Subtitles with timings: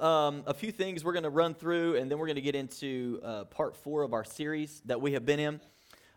[0.00, 2.54] um, a few things we're going to run through, and then we're going to get
[2.54, 5.60] into uh, part four of our series that we have been in.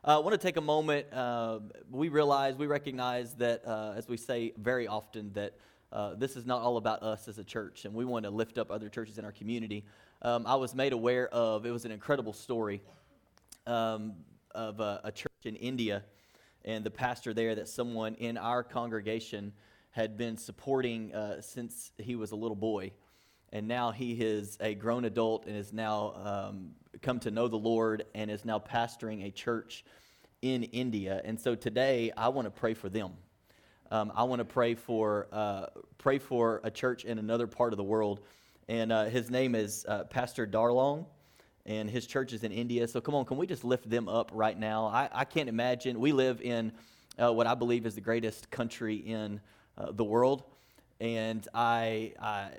[0.04, 1.12] Uh, I want to take a moment.
[1.12, 1.60] Uh,
[1.92, 5.54] we realize, we recognize that, uh, as we say very often, that
[5.92, 8.58] uh, this is not all about us as a church, and we want to lift
[8.58, 9.86] up other churches in our community.
[10.22, 12.82] Um, I was made aware of, it was an incredible story
[13.66, 14.14] um,
[14.56, 16.04] of a, a church in India,
[16.66, 19.54] and the pastor there that someone in our congregation
[19.92, 22.92] had been supporting uh, since he was a little boy
[23.52, 27.58] and now he is a grown adult and is now um, come to know the
[27.58, 29.86] Lord and is now pastoring a church
[30.42, 31.22] in India.
[31.24, 33.14] And so today I want to pray for them.
[33.90, 35.68] Um, I want to pray for uh,
[35.98, 38.20] pray for a church in another part of the world,
[38.68, 41.06] and uh, his name is uh, Pastor Darlong,
[41.66, 42.86] and his church is in India.
[42.88, 44.88] So come on, can we just lift them up right now?
[44.88, 46.02] I, I can't imagine.
[46.02, 46.74] We live in
[47.18, 49.40] uh, what I believe is the greatest country in
[49.78, 50.44] uh, the world,
[51.00, 52.50] and I, I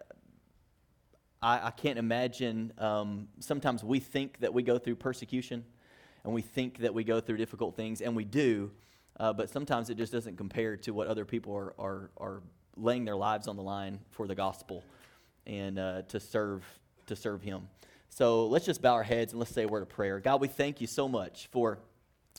[1.43, 2.73] I, I can't imagine.
[2.79, 5.65] Um, sometimes we think that we go through persecution
[6.25, 8.71] and we think that we go through difficult things, and we do,
[9.19, 12.43] uh, but sometimes it just doesn't compare to what other people are, are, are
[12.77, 14.83] laying their lives on the line for the gospel
[15.47, 16.65] and uh, to serve
[17.07, 17.69] to serve him.
[18.11, 20.21] So let's just bow our heads and let's say a word of prayer.
[20.21, 21.79] God, we thank you so much for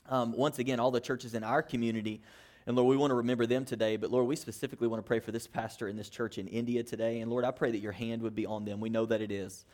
[0.08, 2.22] um, once again all the churches in our community
[2.70, 5.20] and Lord, we want to remember them today, but Lord, we specifically want to pray
[5.20, 7.20] for this pastor in this church in India today.
[7.20, 8.80] And Lord, I pray that your hand would be on them.
[8.80, 9.66] We know that it is,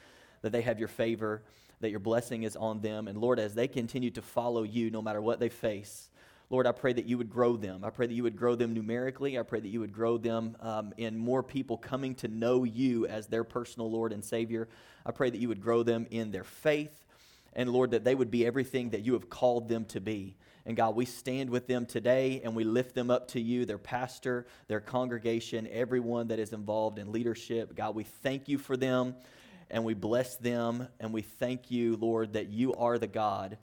[0.44, 1.42] that they have your favor,
[1.82, 3.10] that your blessing is on them.
[3.10, 6.10] And Lord, as they continue to follow you, no matter what they face,
[6.50, 7.84] Lord, I pray that you would grow them.
[7.84, 9.38] I pray that you would grow them numerically.
[9.38, 13.08] I pray that you would grow them um, in more people coming to know you
[13.08, 14.70] as their personal Lord and Savior.
[15.06, 17.04] I pray that you would grow them in their faith.
[17.52, 20.38] And Lord, that they would be everything that you have called them to be.
[20.66, 23.78] And God, we stand with them today and we lift them up to you, their
[23.78, 27.76] pastor, their congregation, everyone that is involved in leadership.
[27.76, 29.16] God, we thank you for them
[29.70, 33.60] and we bless them and we thank you, Lord, that you are the God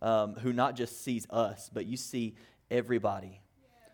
[0.00, 2.34] um, who not just sees us, but you see
[2.70, 3.40] everybody.
[3.60, 3.92] Yes.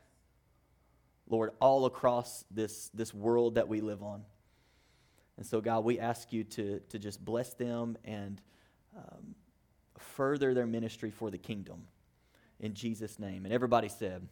[1.29, 4.23] Lord, all across this, this world that we live on.
[5.37, 8.41] And so, God, we ask you to, to just bless them and
[8.97, 9.35] um,
[9.99, 11.89] further their ministry for the kingdom
[12.61, 13.45] in Jesus' name.
[13.45, 14.27] And everybody said,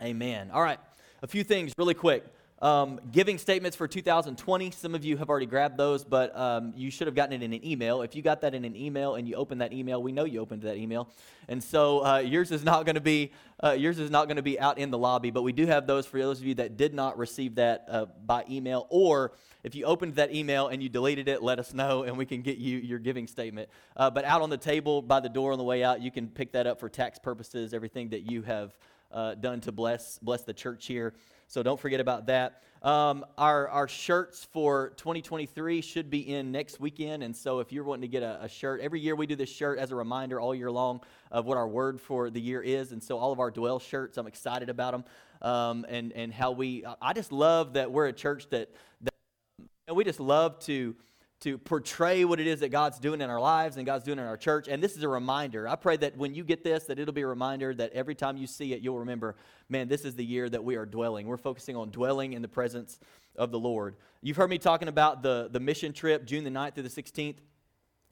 [0.00, 0.16] Amen.
[0.16, 0.50] Amen.
[0.52, 0.78] All right,
[1.22, 2.24] a few things really quick.
[2.62, 4.70] Um, giving statements for 2020.
[4.70, 7.52] Some of you have already grabbed those, but um, you should have gotten it in
[7.52, 8.00] an email.
[8.00, 10.40] If you got that in an email and you opened that email, we know you
[10.40, 11.10] opened that email,
[11.48, 14.42] and so uh, yours is not going to be uh, yours is not going to
[14.42, 15.30] be out in the lobby.
[15.30, 18.06] But we do have those for those of you that did not receive that uh,
[18.24, 22.04] by email, or if you opened that email and you deleted it, let us know,
[22.04, 23.68] and we can get you your giving statement.
[23.98, 26.28] Uh, but out on the table by the door on the way out, you can
[26.28, 27.74] pick that up for tax purposes.
[27.74, 28.78] Everything that you have
[29.12, 31.12] uh, done to bless bless the church here.
[31.48, 32.62] So don't forget about that.
[32.82, 37.22] Um, our, our shirts for 2023 should be in next weekend.
[37.22, 39.48] And so if you're wanting to get a, a, shirt, every year we do this
[39.48, 42.92] shirt as a reminder all year long of what our word for the year is.
[42.92, 45.04] And so all of our Dwell shirts, I'm excited about them.
[45.42, 48.70] Um, and, and how we, I just love that we're a church that,
[49.02, 49.14] that
[49.88, 50.94] and we just love to
[51.40, 54.24] to portray what it is that God's doing in our lives and God's doing in
[54.24, 54.68] our church.
[54.68, 55.68] And this is a reminder.
[55.68, 58.38] I pray that when you get this, that it'll be a reminder that every time
[58.38, 59.36] you see it, you'll remember,
[59.68, 61.26] man, this is the year that we are dwelling.
[61.26, 62.98] We're focusing on dwelling in the presence
[63.36, 63.96] of the Lord.
[64.22, 67.36] You've heard me talking about the, the mission trip, June the 9th through the 16th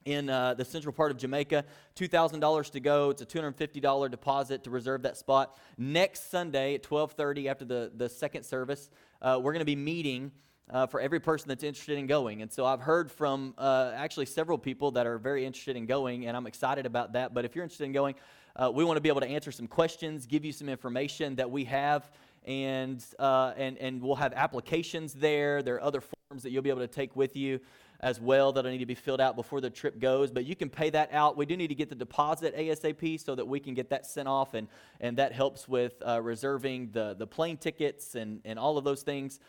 [0.05, 1.65] in uh, the central part of Jamaica.
[1.97, 3.09] $2,000 to go.
[3.09, 5.59] It's a $250 deposit to reserve that spot.
[5.79, 8.91] Next Sunday at 1230 after the, the second service,
[9.23, 10.31] uh, we're going to be meeting
[10.71, 12.43] uh, for every person that's interested in going.
[12.43, 16.27] And so I've heard from uh, actually several people that are very interested in going,
[16.27, 17.34] and I'm excited about that.
[17.34, 18.15] But if you're interested in going,
[18.57, 21.51] uh, we want to be able to answer some questions, give you some information that
[21.51, 22.11] we have,
[22.47, 25.63] and, uh, and, and we'll have applications there.
[25.63, 27.60] There are other forms that you'll be able to take with you
[28.01, 30.31] as well that'll need to be filled out before the trip goes.
[30.31, 31.37] But you can pay that out.
[31.37, 34.28] We do need to get the deposit ASAP so that we can get that sent
[34.28, 34.69] off, and,
[35.01, 39.03] and that helps with uh, reserving the, the plane tickets and, and all of those
[39.03, 39.41] things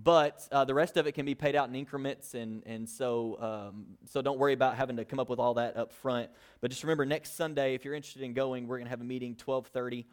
[0.00, 3.36] but uh, the rest of it can be paid out in increments and, and so,
[3.40, 6.30] um, so don't worry about having to come up with all that up front.
[6.60, 9.04] But just remember next sunday if you're interested in going we're going to have a
[9.04, 10.06] meeting 1230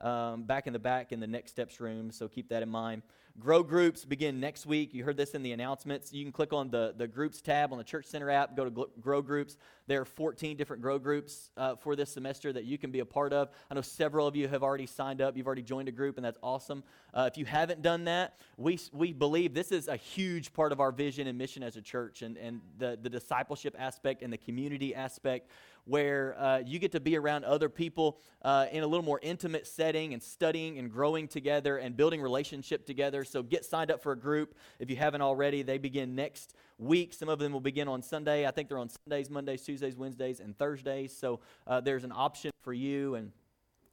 [0.00, 3.02] um, back in the back in the next steps room so keep that in mind
[3.38, 4.94] Grow groups begin next week.
[4.94, 6.10] You heard this in the announcements.
[6.10, 8.88] You can click on the, the groups tab on the Church Center app, go to
[8.98, 9.58] Grow groups.
[9.86, 13.04] There are 14 different Grow groups uh, for this semester that you can be a
[13.04, 13.50] part of.
[13.70, 15.36] I know several of you have already signed up.
[15.36, 16.82] You've already joined a group, and that's awesome.
[17.12, 20.80] Uh, if you haven't done that, we, we believe this is a huge part of
[20.80, 24.38] our vision and mission as a church and, and the, the discipleship aspect and the
[24.38, 25.50] community aspect
[25.86, 29.66] where uh, you get to be around other people uh, in a little more intimate
[29.66, 33.24] setting and studying and growing together and building relationship together.
[33.26, 35.62] So get signed up for a group if you haven't already.
[35.62, 37.12] They begin next week.
[37.12, 38.46] Some of them will begin on Sunday.
[38.46, 41.16] I think they're on Sundays, Mondays, Tuesdays, Wednesdays, and Thursdays.
[41.16, 43.32] So uh, there's an option for you and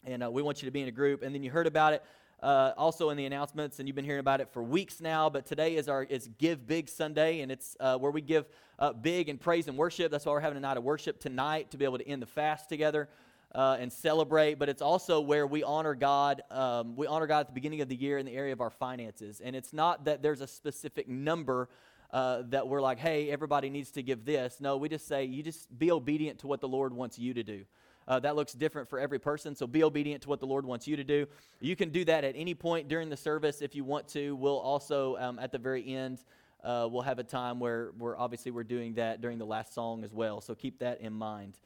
[0.06, 1.24] and uh, we want you to be in a group.
[1.24, 2.04] And then you heard about it
[2.42, 5.30] uh, also in the announcements, and you've been hearing about it for weeks now.
[5.30, 8.46] But today is our is Give Big Sunday, and it's uh, where we give
[8.80, 10.12] uh, big and praise and worship.
[10.12, 12.28] That's why we're having a night of worship tonight to be able to end the
[12.28, 13.08] fast together.
[13.56, 16.42] Uh, and celebrate, but it's also where we honor God.
[16.50, 18.72] Um, we honor God at the beginning of the year in the area of our
[18.72, 19.42] finances.
[19.46, 21.70] And it's not that there's a specific number
[22.10, 24.60] uh, that we're like, hey, everybody needs to give this.
[24.60, 27.44] No, we just say, you just be obedient to what the Lord wants you to
[27.44, 27.64] do.
[28.08, 30.88] Uh, that looks different for every person, so be obedient to what the Lord wants
[30.88, 31.26] you to do.
[31.60, 34.36] You can do that at any point during the service if you want to.
[34.36, 36.20] We'll also, um, at the very end,
[36.64, 40.04] uh, we'll have a time where, where obviously we're doing that during the last song
[40.04, 41.58] as well, so keep that in mind.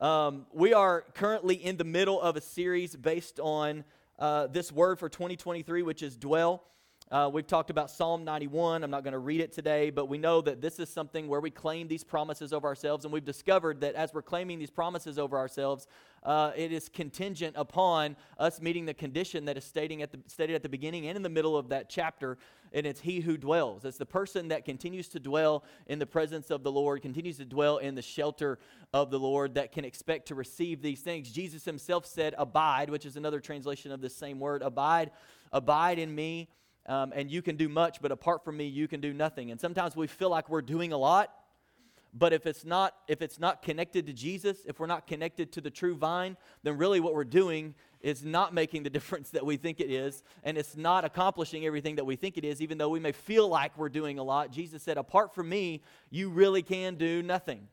[0.00, 3.84] Um, we are currently in the middle of a series based on
[4.18, 6.64] uh, this word for 2023, which is dwell.
[7.10, 8.82] Uh, we've talked about Psalm 91.
[8.82, 11.40] I'm not going to read it today, but we know that this is something where
[11.40, 15.18] we claim these promises over ourselves, and we've discovered that as we're claiming these promises
[15.18, 15.86] over ourselves,
[16.22, 20.54] uh, it is contingent upon us meeting the condition that is stating at the, stated
[20.54, 22.38] at the beginning and in the middle of that chapter,
[22.72, 23.84] and it's He who dwells.
[23.84, 27.44] It's the person that continues to dwell in the presence of the Lord, continues to
[27.44, 28.58] dwell in the shelter
[28.92, 31.30] of the Lord, that can expect to receive these things.
[31.30, 35.10] Jesus Himself said, Abide, which is another translation of this same word, abide,
[35.52, 36.48] abide in me
[36.86, 39.50] um, and you can do much, but apart from me, you can do nothing.
[39.50, 41.32] And sometimes we feel like we're doing a lot,
[42.12, 45.60] but if it's not if it's not connected to Jesus, if we're not connected to
[45.60, 49.56] the true vine, then really what we're doing is not making the difference that we
[49.56, 52.88] think it is, and it's not accomplishing everything that we think it is, even though
[52.88, 54.50] we may feel like we're doing a lot.
[54.50, 57.68] Jesus said, "Apart from me, you really can do nothing."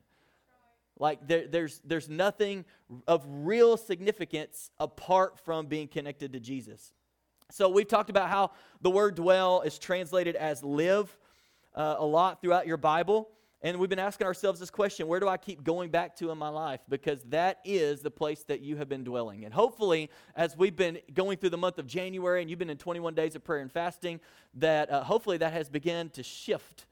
[0.98, 2.64] Like there, there's there's nothing
[3.06, 6.92] of real significance apart from being connected to Jesus.
[7.50, 8.50] So we've talked about how
[8.82, 11.16] the word dwell is translated as live
[11.74, 13.30] uh, a lot throughout your Bible.
[13.60, 16.38] And we've been asking ourselves this question where do I keep going back to in
[16.38, 16.80] my life?
[16.88, 19.44] Because that is the place that you have been dwelling.
[19.44, 22.78] And hopefully, as we've been going through the month of January and you've been in
[22.78, 24.20] 21 days of prayer and fasting,
[24.54, 26.86] that uh, hopefully that has begun to shift.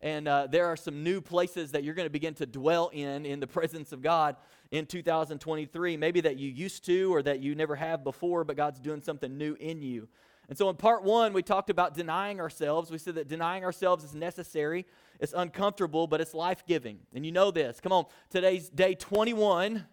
[0.00, 3.24] And uh, there are some new places that you're going to begin to dwell in
[3.24, 4.36] in the presence of God
[4.70, 8.80] in 2023, maybe that you used to or that you never have before, but God's
[8.80, 10.08] doing something new in you.
[10.48, 12.90] And so in part one, we talked about denying ourselves.
[12.90, 14.86] We said that denying ourselves is necessary,
[15.20, 17.00] it's uncomfortable, but it's life giving.
[17.14, 17.80] And you know this.
[17.80, 19.84] Come on, today's day 21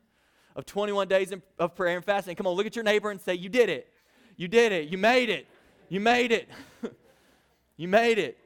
[0.56, 2.36] of 21 days of prayer and fasting.
[2.36, 3.92] Come on, look at your neighbor and say, You did it.
[4.38, 4.90] You did it.
[4.90, 5.48] You made it.
[5.90, 6.50] You made it.
[7.78, 8.38] you made it.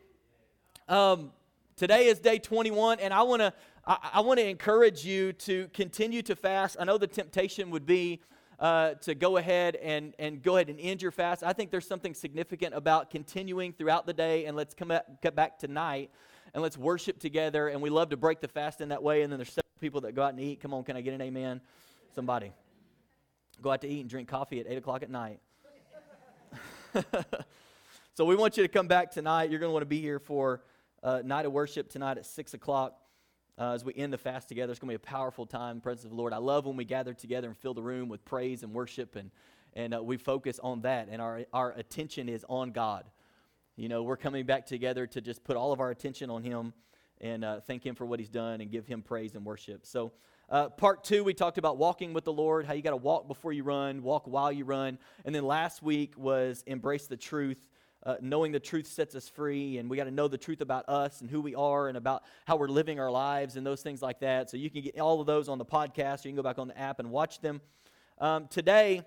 [0.87, 1.31] Um,
[1.75, 3.53] today is day 21, and I want to
[3.85, 6.77] I, I want to encourage you to continue to fast.
[6.79, 8.21] I know the temptation would be
[8.59, 11.43] uh, to go ahead and, and go ahead and end your fast.
[11.43, 15.35] I think there's something significant about continuing throughout the day, and let's come back, get
[15.35, 16.11] back tonight
[16.53, 17.67] and let's worship together.
[17.67, 19.21] And we love to break the fast in that way.
[19.21, 20.61] And then there's several people that go out and eat.
[20.61, 21.61] Come on, can I get an amen?
[22.15, 22.51] Somebody.
[23.61, 25.39] Go out to eat and drink coffee at 8 o'clock at night.
[28.15, 29.49] so we want you to come back tonight.
[29.49, 30.61] You're going to want to be here for
[31.03, 32.97] uh, night of worship tonight at 6 o'clock
[33.59, 34.71] uh, as we end the fast together.
[34.71, 36.33] It's going to be a powerful time in the presence of the Lord.
[36.33, 39.31] I love when we gather together and fill the room with praise and worship, and,
[39.73, 43.03] and uh, we focus on that, and our, our attention is on God.
[43.75, 46.73] You know, we're coming back together to just put all of our attention on Him
[47.21, 49.85] and uh, thank Him for what He's done and give Him praise and worship.
[49.85, 50.13] So,
[50.49, 53.27] uh, part two, we talked about walking with the Lord, how you got to walk
[53.27, 54.97] before you run, walk while you run.
[55.23, 57.59] And then last week was embrace the truth
[58.03, 60.87] uh, knowing the truth sets us free, and we got to know the truth about
[60.87, 64.01] us and who we are and about how we're living our lives and those things
[64.01, 64.49] like that.
[64.49, 66.59] So you can get all of those on the podcast, or you can go back
[66.59, 67.61] on the app and watch them.
[68.19, 69.03] Um, today,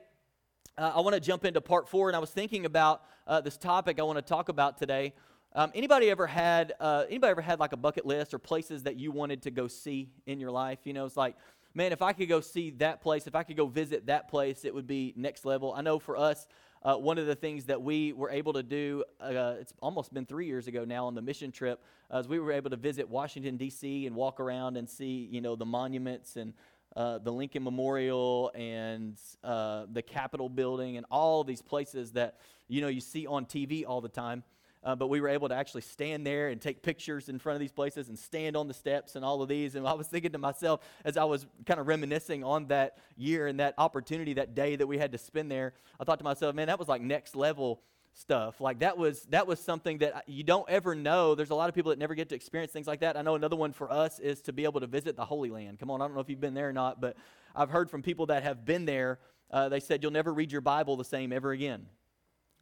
[0.77, 3.57] uh, I want to jump into part four, and I was thinking about uh, this
[3.57, 5.15] topic I want to talk about today.
[5.55, 8.97] Um, anybody ever had uh, anybody ever had like a bucket list or places that
[8.97, 10.79] you wanted to go see in your life?
[10.85, 11.37] You know, it's like,
[11.75, 14.65] man, if I could go see that place, if I could go visit that place,
[14.65, 15.75] it would be next level.
[15.75, 16.47] I know for us,
[16.85, 20.27] uh, one of the things that we were able to do, uh, it's almost been
[20.27, 21.81] three years ago now on the mission trip,
[22.13, 24.07] uh, is we were able to visit Washington, D.C.
[24.07, 26.53] and walk around and see, you know, the monuments and
[26.97, 32.81] uh, the Lincoln Memorial and uh, the Capitol building and all these places that, you
[32.81, 34.43] know, you see on TV all the time.
[34.85, 37.61] Uh, but we were able to actually stand there and take pictures in front of
[37.61, 39.75] these places and stand on the steps and all of these.
[39.75, 43.47] And I was thinking to myself as I was kind of reminiscing on that year
[43.47, 46.55] and that opportunity, that day that we had to spend there, I thought to myself,
[46.55, 47.81] man, that was like next level
[48.15, 48.61] stuff.
[48.61, 51.35] Like that was that was something that you don't ever know.
[51.35, 53.17] There's a lot of people that never get to experience things like that.
[53.17, 55.79] I know another one for us is to be able to visit the holy land.
[55.79, 57.17] Come on i don't know if you've been there or not but
[57.55, 59.19] i've heard from people that have been there
[59.51, 61.87] uh, they said you'll never read your bible the same ever again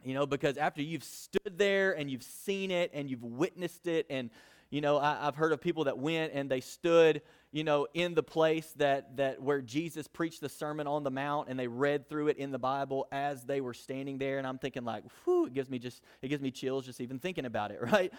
[0.04, 4.06] you know, because after you've stood there and you've seen it and you've witnessed it,
[4.10, 4.30] and,
[4.70, 8.14] you know, I, have heard of people that went and they stood, you know, in
[8.14, 12.08] the place that, that where Jesus preached the Sermon on the Mount and they read
[12.08, 14.38] through it in the Bible as they were standing there.
[14.38, 17.18] And I'm thinking, like, whew, it gives me just, it gives me chills just even
[17.18, 18.12] thinking about it, right?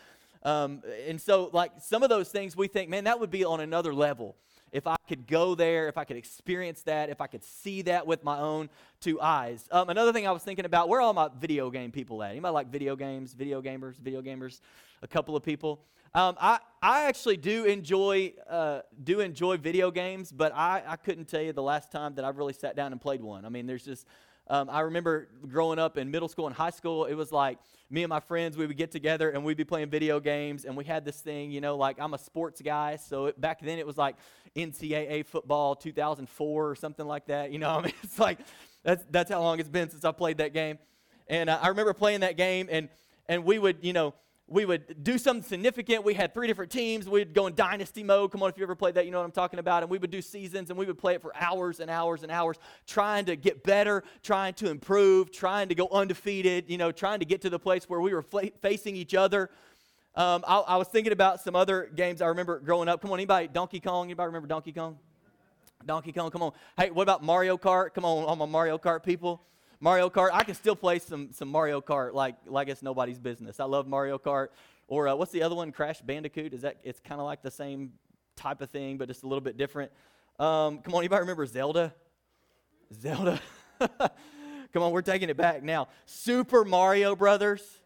[0.44, 3.60] Um, and so, like, some of those things we think, man, that would be on
[3.60, 4.36] another level
[4.72, 8.08] if I could go there, if I could experience that, if I could see that
[8.08, 8.70] with my own
[9.02, 9.68] two eyes.
[9.72, 12.32] Um, another thing I was thinking about, where are all my video game people at?
[12.32, 14.62] Anybody like video games, video gamers, video gamers?
[15.02, 15.84] A couple of people.
[16.14, 21.26] Um, I, I actually do enjoy uh, do enjoy video games, but I, I couldn't
[21.26, 23.46] tell you the last time that I've really sat down and played one.
[23.46, 24.06] I mean, there's just
[24.48, 27.58] um, I remember growing up in middle school and high school, it was like
[27.90, 30.66] me and my friends, we would get together and we'd be playing video games.
[30.66, 32.98] And we had this thing, you know, like I'm a sports guy.
[32.98, 34.18] So it, back then it was like
[34.56, 37.52] NCAA football 2004 or something like that.
[37.52, 38.40] You know, I mean, it's like
[38.84, 40.80] that's, that's how long it's been since I played that game.
[41.28, 42.90] And uh, I remember playing that game and,
[43.30, 44.14] and we would, you know,
[44.52, 46.04] we would do something significant.
[46.04, 47.08] We had three different teams.
[47.08, 48.32] We'd go in dynasty mode.
[48.32, 49.82] Come on, if you ever played that, you know what I'm talking about.
[49.82, 52.32] And we would do seasons and we would play it for hours and hours and
[52.32, 57.20] hours, trying to get better, trying to improve, trying to go undefeated, you know, trying
[57.20, 59.50] to get to the place where we were fl- facing each other.
[60.16, 63.02] Um, I, I, was thinking about some other games I remember growing up.
[63.02, 64.08] Come on, anybody, Donkey Kong?
[64.08, 65.00] Anybody remember Donkey Kong?
[65.86, 66.52] Donkey Kong, come on.
[66.78, 67.94] Hey, what about Mario Kart?
[67.94, 69.42] Come on, all my Mario Kart people.
[69.82, 70.30] Mario Kart.
[70.32, 73.60] I can still play some some Mario Kart like like it's nobody's business.
[73.60, 74.48] I love Mario Kart.
[74.88, 75.72] Or uh, what's the other one?
[75.72, 76.54] Crash Bandicoot.
[76.54, 76.78] Is that?
[76.84, 77.94] It's kind of like the same
[78.36, 79.92] type of thing, but just a little bit different.
[80.40, 81.94] Um, come on, anybody remember Zelda?
[82.94, 83.42] Zelda.
[83.80, 85.88] come on, we're taking it back now.
[86.06, 87.81] Super Mario Brothers.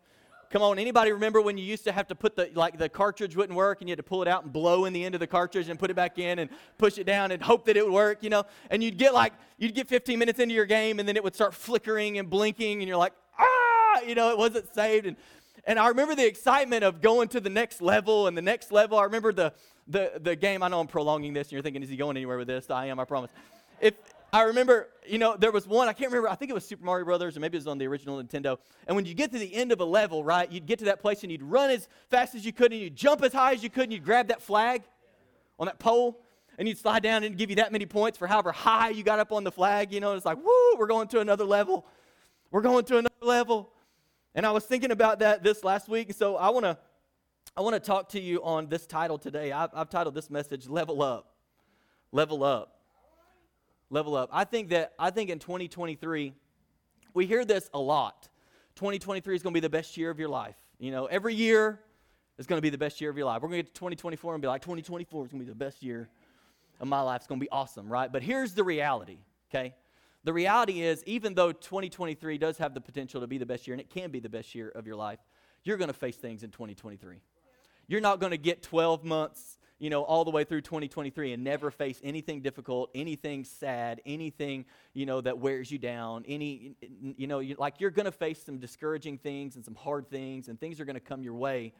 [0.51, 3.35] Come on, anybody remember when you used to have to put the like the cartridge
[3.35, 5.19] wouldn't work and you had to pull it out and blow in the end of
[5.19, 7.83] the cartridge and put it back in and push it down and hope that it
[7.83, 8.43] would work, you know?
[8.69, 11.35] And you'd get like you'd get 15 minutes into your game and then it would
[11.35, 15.17] start flickering and blinking and you're like, "Ah!" You know, it wasn't saved and
[15.67, 18.99] and I remember the excitement of going to the next level and the next level.
[18.99, 19.53] I remember the
[19.87, 20.61] the the game.
[20.61, 22.69] I know I'm prolonging this and you're thinking is he going anywhere with this?
[22.69, 23.31] I am, I promise.
[23.81, 23.95] If
[24.35, 26.83] I remember, you know, there was one, I can't remember, I think it was Super
[26.83, 28.57] Mario Brothers, or maybe it was on the original Nintendo.
[28.85, 30.99] And when you get to the end of a level, right, you'd get to that
[30.99, 33.63] place and you'd run as fast as you could and you'd jump as high as
[33.63, 34.83] you could and you'd grab that flag
[35.57, 36.19] on that pole
[36.57, 39.19] and you'd slide down and give you that many points for however high you got
[39.19, 39.93] up on the flag.
[39.93, 41.85] You know, it's like, woo, we're going to another level.
[42.51, 43.71] We're going to another level.
[44.33, 46.11] And I was thinking about that this last week.
[46.11, 46.77] So I want to
[47.55, 49.53] I want to talk to you on this title today.
[49.53, 51.31] I've, I've titled this message "Level Up."
[52.11, 52.74] Level up
[53.89, 54.29] level up.
[54.31, 56.33] I think that I think in 2023,
[57.13, 58.29] we hear this a lot.
[58.75, 60.57] 2023 is going to be the best year of your life.
[60.79, 61.79] You know, every year
[62.37, 63.41] is going to be the best year of your life.
[63.41, 65.55] We're going to get to 2024 and be like, 2024 is going to be the
[65.55, 66.09] best year
[66.79, 67.21] of my life.
[67.21, 68.11] It's going to be awesome, right?
[68.11, 69.73] But here's the reality, okay?
[70.25, 73.73] The reality is, even though 2023 does have the potential to be the best year,
[73.73, 75.19] and it can be the best year of your life,
[75.63, 77.17] you're going to face things in 2023.
[77.87, 81.43] You're not going to get 12 months you know, all the way through 2023 and
[81.43, 86.75] never face anything difficult, anything sad, anything, you know, that wears you down, any,
[87.17, 90.47] you know, you, like you're going to face some discouraging things and some hard things,
[90.47, 91.73] and things are going to come your way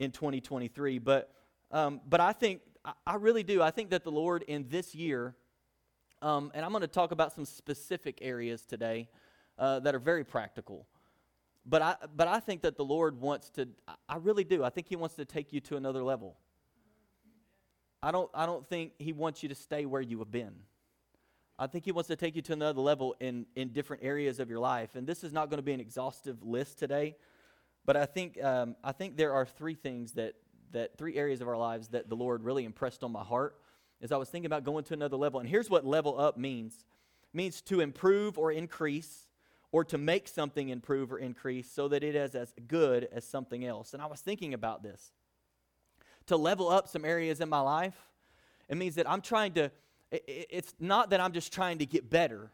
[0.00, 0.98] in 2023.
[0.98, 1.32] But,
[1.70, 2.62] um, but I think,
[3.06, 5.36] I, really do, I think that the Lord in this year,
[6.20, 9.08] um, and I'm going to talk about some specific areas today
[9.56, 10.86] uh, that are very practical.
[11.64, 13.68] But I, but I think that the Lord wants to,
[14.08, 14.64] I really do.
[14.64, 16.36] I think He wants to take you to another level.
[18.04, 20.52] I don't, I don't think he wants you to stay where you have been.
[21.58, 24.50] I think he wants to take you to another level in, in different areas of
[24.50, 24.94] your life.
[24.94, 27.16] And this is not going to be an exhaustive list today,
[27.86, 30.34] but I think, um, I think there are three things that,
[30.72, 33.56] that, three areas of our lives that the Lord really impressed on my heart
[34.02, 35.40] as I was thinking about going to another level.
[35.40, 39.28] And here's what level up means it means to improve or increase,
[39.72, 43.64] or to make something improve or increase so that it is as good as something
[43.64, 43.94] else.
[43.94, 45.10] And I was thinking about this
[46.26, 47.96] to level up some areas in my life.
[48.68, 49.70] It means that I'm trying to,
[50.10, 52.50] it's not that I'm just trying to get better.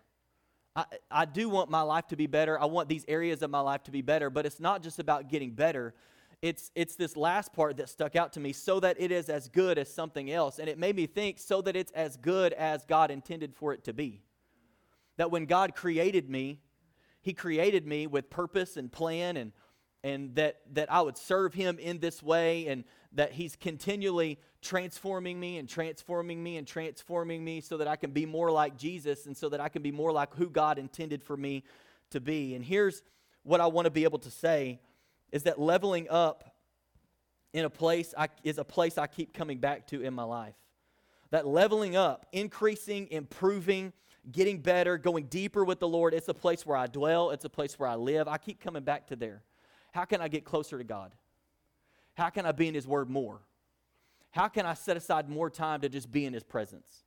[0.74, 2.60] I, I do want my life to be better.
[2.60, 5.28] I want these areas of my life to be better, but it's not just about
[5.28, 5.94] getting better.
[6.42, 9.48] It's, it's this last part that stuck out to me so that it is as
[9.48, 10.58] good as something else.
[10.58, 13.84] And it made me think so that it's as good as God intended for it
[13.84, 14.22] to be.
[15.16, 16.60] That when God created me,
[17.20, 19.52] He created me with purpose and plan and
[20.02, 25.40] and that, that I would serve him in this way and that he's continually transforming
[25.40, 29.26] me and transforming me and transforming me so that I can be more like Jesus
[29.26, 31.64] and so that I can be more like who God intended for me
[32.10, 32.54] to be.
[32.54, 33.02] And here's
[33.42, 34.80] what I want to be able to say
[35.32, 36.56] is that leveling up
[37.52, 40.54] in a place I, is a place I keep coming back to in my life.
[41.30, 43.92] That leveling up, increasing, improving,
[44.30, 47.48] getting better, going deeper with the Lord, it's a place where I dwell, it's a
[47.48, 48.28] place where I live.
[48.28, 49.42] I keep coming back to there.
[49.92, 51.12] How can I get closer to God?
[52.14, 53.40] How can I be in His Word more?
[54.30, 57.04] How can I set aside more time to just be in His presence?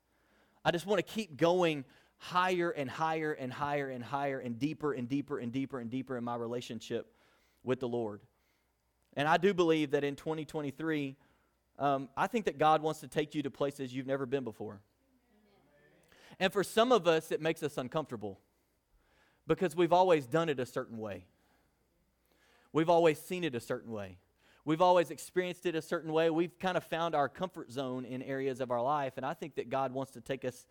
[0.66, 1.86] I just want to keep going
[2.18, 6.18] higher and higher and higher and higher and deeper and deeper and deeper and deeper
[6.18, 7.08] in my relationship
[7.64, 8.22] with the Lord.
[9.16, 11.16] And I do believe that in 2023,
[11.80, 14.80] um, I think that God wants to take you to places you've never been before.
[16.40, 18.40] And for some of us, it makes us uncomfortable
[19.46, 21.26] because we've always done it a certain way.
[22.72, 24.18] We've always seen it a certain way.
[24.66, 26.30] We've always experienced it a certain way.
[26.30, 29.14] We've kind of found our comfort zone in areas of our life.
[29.18, 30.66] And I think that God wants to take us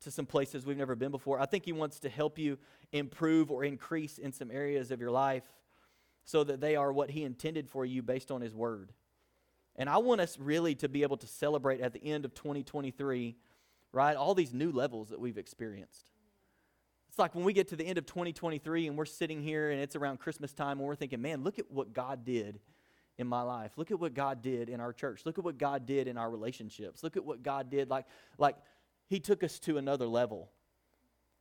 [0.00, 1.40] to some places we've never been before.
[1.40, 2.58] I think He wants to help you
[2.92, 5.44] improve or increase in some areas of your life
[6.24, 8.92] so that they are what He intended for you based on His Word.
[9.76, 13.36] And I want us really to be able to celebrate at the end of 2023,
[13.92, 16.10] right, all these new levels that we've experienced.
[17.08, 19.80] It's like when we get to the end of 2023 and we're sitting here and
[19.80, 22.60] it's around Christmas time and we're thinking, man, look at what God did
[23.18, 23.72] in my life.
[23.76, 25.22] Look at what God did in our church.
[25.26, 27.02] Look at what God did in our relationships.
[27.02, 27.90] Look at what God did.
[27.90, 28.06] Like,
[28.38, 28.56] like
[29.08, 30.50] He took us to another level.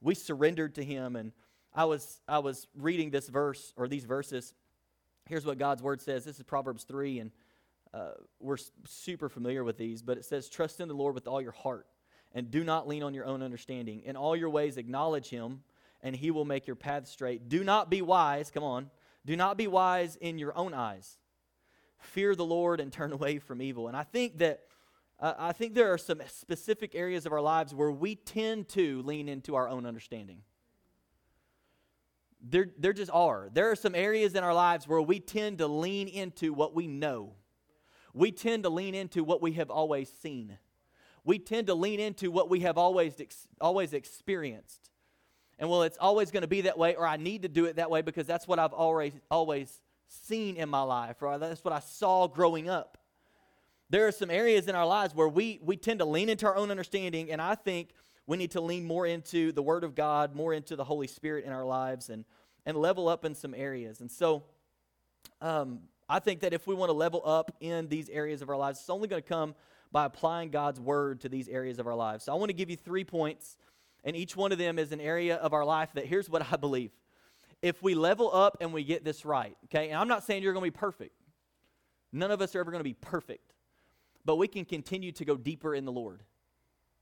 [0.01, 1.15] We surrendered to Him.
[1.15, 1.31] And
[1.73, 4.53] I was, I was reading this verse or these verses.
[5.27, 6.25] Here's what God's word says.
[6.25, 7.31] This is Proverbs 3, and
[7.93, 11.41] uh, we're super familiar with these, but it says, Trust in the Lord with all
[11.41, 11.85] your heart
[12.33, 14.01] and do not lean on your own understanding.
[14.05, 15.63] In all your ways, acknowledge him,
[16.01, 17.49] and he will make your path straight.
[17.49, 18.89] Do not be wise, come on,
[19.25, 21.17] do not be wise in your own eyes.
[21.99, 23.87] Fear the Lord and turn away from evil.
[23.87, 24.61] And I think that.
[25.19, 29.01] Uh, I think there are some specific areas of our lives where we tend to
[29.01, 30.43] lean into our own understanding.
[32.39, 33.49] There, there just are.
[33.51, 36.85] There are some areas in our lives where we tend to lean into what we
[36.85, 37.33] know.
[38.13, 40.59] We tend to lean into what we have always seen
[41.27, 44.91] we tend to lean into what we have always, ex- always experienced.
[45.59, 47.75] And well, it's always going to be that way, or I need to do it
[47.75, 51.73] that way because that's what I've always, always seen in my life, or that's what
[51.73, 52.97] I saw growing up.
[53.89, 56.55] There are some areas in our lives where we, we tend to lean into our
[56.55, 57.89] own understanding, and I think
[58.25, 61.45] we need to lean more into the Word of God, more into the Holy Spirit
[61.45, 62.25] in our lives, and,
[62.65, 64.01] and level up in some areas.
[64.01, 64.43] And so
[65.41, 68.57] um, I think that if we want to level up in these areas of our
[68.57, 69.55] lives, it's only going to come
[69.91, 72.25] by applying God's word to these areas of our lives.
[72.25, 73.55] So I want to give you three points,
[74.03, 76.57] and each one of them is an area of our life that here's what I
[76.57, 76.91] believe.
[77.61, 80.53] If we level up and we get this right, okay, and I'm not saying you're
[80.53, 81.15] going to be perfect,
[82.11, 83.53] none of us are ever going to be perfect,
[84.25, 86.23] but we can continue to go deeper in the Lord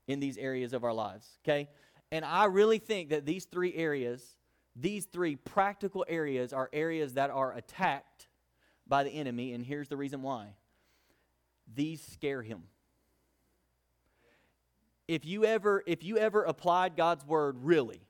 [0.07, 1.67] in these areas of our lives, okay?
[2.11, 4.37] And I really think that these three areas,
[4.75, 8.27] these three practical areas, are areas that are attacked
[8.87, 10.55] by the enemy, and here's the reason why.
[11.73, 12.63] These scare him
[15.07, 18.01] if you ever if you ever applied God's word really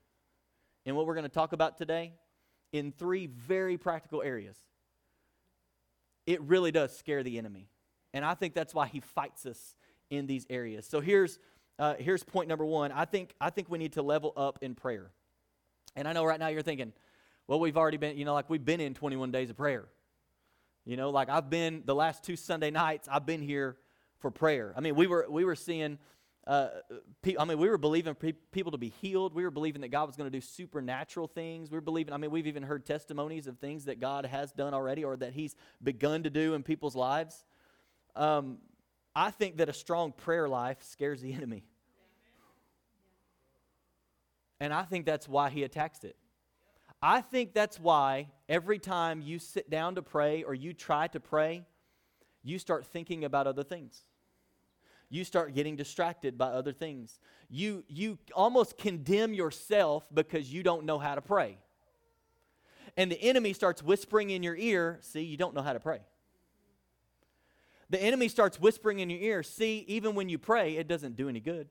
[0.86, 2.14] in what we're going to talk about today
[2.76, 4.58] in three very practical areas.
[6.28, 7.70] It really does scare the enemy.
[8.14, 9.76] And I think that's why he fights us
[10.10, 10.86] in these areas.
[10.86, 11.40] So here's
[11.80, 12.92] uh, here's point number one.
[12.92, 15.12] I think I think we need to level up in prayer.
[15.96, 16.92] And I know right now you're thinking
[17.48, 19.86] well we've already been you know like we've been in 21 days of prayer.
[20.84, 23.78] You know like I've been the last two Sunday nights I've been here
[24.20, 24.74] for prayer.
[24.76, 25.98] I mean we were we were seeing
[26.48, 26.68] uh,
[27.24, 29.34] pe- I mean, we were believing pe- people to be healed.
[29.34, 31.72] We were believing that God was going to do supernatural things.
[31.72, 34.74] We are believing, I mean, we've even heard testimonies of things that God has done
[34.74, 37.44] already or that He's begun to do in people's lives.
[38.16, 38.60] Um,
[39.16, 41.64] I think that a strong prayer life scares the enemy.
[44.60, 46.16] And I think that's why he attacks it.
[47.02, 51.20] I think that's why every time you sit down to pray or you try to
[51.20, 51.66] pray,
[52.42, 54.06] you start thinking about other things
[55.16, 57.20] you start getting distracted by other things.
[57.50, 61.58] You, you almost condemn yourself because you don't know how to pray.
[62.98, 66.00] And the enemy starts whispering in your ear, see, you don't know how to pray.
[67.90, 71.30] The enemy starts whispering in your ear, see, even when you pray, it doesn't do
[71.30, 71.68] any good.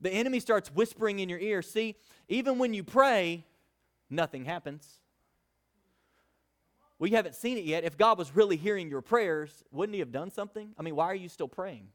[0.00, 1.96] The enemy starts whispering in your ear, see,
[2.28, 3.46] even when you pray,
[4.10, 4.98] nothing happens.
[7.02, 7.82] Well, you haven't seen it yet.
[7.82, 10.72] If God was really hearing your prayers, wouldn't He have done something?
[10.78, 11.88] I mean, why are you still praying?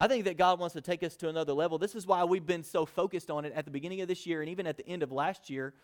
[0.00, 1.78] I think that God wants to take us to another level.
[1.78, 4.40] This is why we've been so focused on it at the beginning of this year
[4.40, 5.74] and even at the end of last year.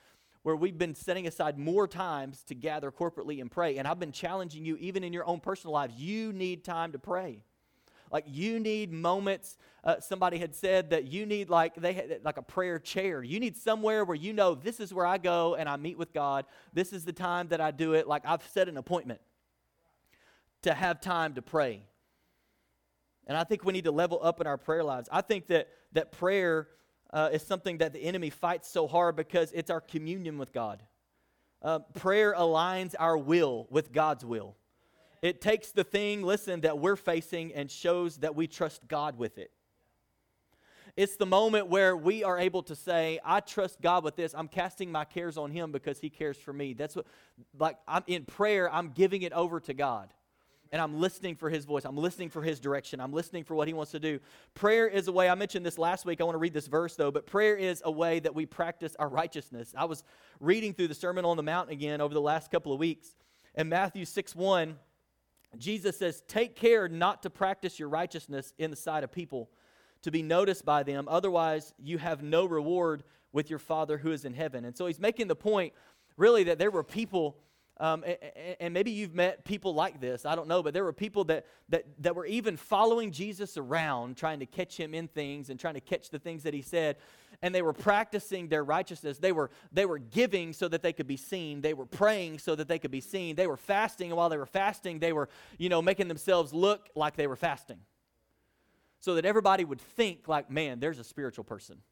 [0.42, 3.78] where we've been setting aside more times to gather corporately and pray.
[3.78, 6.98] And I've been challenging you, even in your own personal lives, you need time to
[6.98, 7.44] pray.
[8.14, 9.58] Like you need moments.
[9.82, 13.24] Uh, somebody had said that you need like they had like a prayer chair.
[13.24, 16.12] You need somewhere where you know this is where I go and I meet with
[16.12, 16.44] God.
[16.72, 18.06] This is the time that I do it.
[18.06, 19.20] Like I've set an appointment
[20.62, 21.82] to have time to pray.
[23.26, 25.08] And I think we need to level up in our prayer lives.
[25.10, 26.68] I think that that prayer
[27.12, 30.84] uh, is something that the enemy fights so hard because it's our communion with God.
[31.60, 34.54] Uh, prayer aligns our will with God's will.
[35.24, 39.38] It takes the thing, listen, that we're facing and shows that we trust God with
[39.38, 39.50] it.
[40.98, 44.34] It's the moment where we are able to say, I trust God with this.
[44.36, 46.74] I'm casting my cares on Him because He cares for me.
[46.74, 47.06] That's what,
[47.58, 50.12] like, I'm in prayer, I'm giving it over to God
[50.72, 51.84] and I'm listening for his voice.
[51.86, 53.00] I'm listening for his direction.
[53.00, 54.20] I'm listening for what he wants to do.
[54.52, 56.20] Prayer is a way, I mentioned this last week.
[56.20, 58.94] I want to read this verse though, but prayer is a way that we practice
[58.98, 59.72] our righteousness.
[59.74, 60.04] I was
[60.40, 63.14] reading through the Sermon on the Mount again over the last couple of weeks.
[63.54, 64.76] And Matthew 6 1,
[65.58, 69.50] Jesus says, Take care not to practice your righteousness in the sight of people,
[70.02, 71.06] to be noticed by them.
[71.08, 74.64] Otherwise, you have no reward with your Father who is in heaven.
[74.64, 75.72] And so he's making the point,
[76.16, 77.36] really, that there were people
[77.78, 78.16] um, and,
[78.60, 80.24] and, maybe you've met people like this.
[80.24, 84.16] I don't know, but there were people that, that, that were even following Jesus around,
[84.16, 86.98] trying to catch him in things and trying to catch the things that he said.
[87.44, 89.18] And they were practicing their righteousness.
[89.18, 91.60] They were, they were giving so that they could be seen.
[91.60, 93.36] They were praying so that they could be seen.
[93.36, 95.28] They were fasting, and while they were fasting, they were,
[95.58, 97.80] you know, making themselves look like they were fasting.
[99.00, 101.82] So that everybody would think, like, man, there's a spiritual person.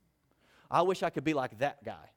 [0.70, 2.08] I wish I could be like that guy.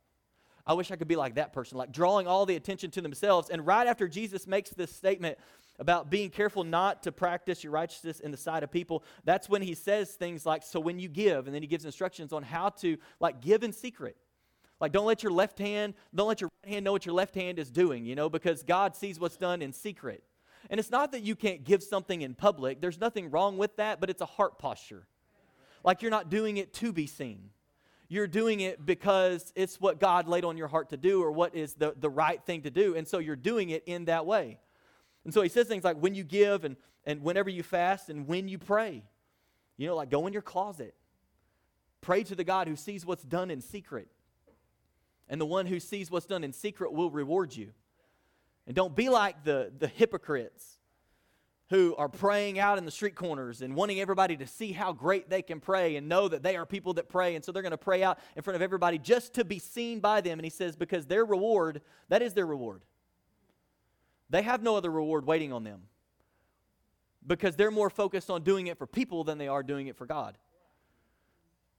[0.65, 3.49] I wish I could be like that person, like drawing all the attention to themselves.
[3.49, 5.37] And right after Jesus makes this statement
[5.79, 9.61] about being careful not to practice your righteousness in the sight of people, that's when
[9.61, 12.69] he says things like, So when you give, and then he gives instructions on how
[12.69, 14.17] to like give in secret.
[14.79, 17.35] Like, don't let your left hand, don't let your right hand know what your left
[17.35, 20.23] hand is doing, you know, because God sees what's done in secret.
[20.69, 24.01] And it's not that you can't give something in public, there's nothing wrong with that,
[24.01, 25.07] but it's a heart posture.
[25.83, 27.51] Like, you're not doing it to be seen
[28.07, 31.55] you're doing it because it's what God laid on your heart to do or what
[31.55, 32.95] is the, the right thing to do.
[32.95, 34.59] And so you're doing it in that way.
[35.25, 38.27] And so he says things like when you give and, and whenever you fast and
[38.27, 39.03] when you pray.
[39.77, 40.95] You know, like go in your closet.
[41.99, 44.07] Pray to the God who sees what's done in secret.
[45.27, 47.71] And the one who sees what's done in secret will reward you.
[48.67, 50.77] And don't be like the, the hypocrites
[51.69, 55.29] who are praying out in the street corners and wanting everybody to see how great
[55.31, 57.33] they can pray and know that they are people that pray.
[57.33, 59.99] And so they're going to pray out in front of everybody just to be seen
[59.99, 60.37] by them.
[60.37, 62.83] And he says, because their reward, that is their reward.
[64.29, 65.83] They have no other reward waiting on them
[67.25, 70.05] because they're more focused on doing it for people than they are doing it for
[70.05, 70.37] God.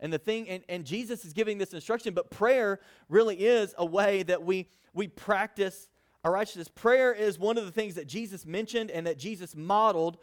[0.01, 3.87] And the thing, and, and Jesus is giving this instruction, but prayer really is a
[3.87, 5.89] way that we, we practice
[6.23, 6.69] our righteousness.
[6.69, 10.19] Prayer is one of the things that Jesus mentioned and that Jesus modeled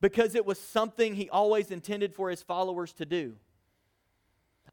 [0.00, 3.36] because it was something he always intended for his followers to do.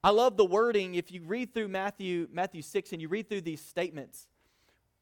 [0.04, 3.42] I love the wording if you read through Matthew Matthew 6 and you read through
[3.42, 4.28] these statements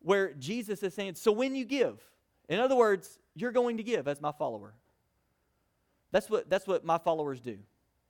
[0.01, 2.01] where Jesus is saying, "So when you give,
[2.47, 4.73] in other words, you're going to give as my follower."
[6.11, 7.59] That's what that's what my followers do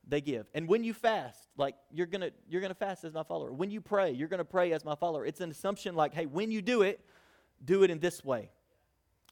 [0.09, 0.47] they give.
[0.53, 3.51] And when you fast, like you're gonna you're gonna fast as my follower.
[3.53, 5.25] When you pray, you're gonna pray as my follower.
[5.25, 6.99] It's an assumption like, hey, when you do it,
[7.63, 8.49] do it in this way.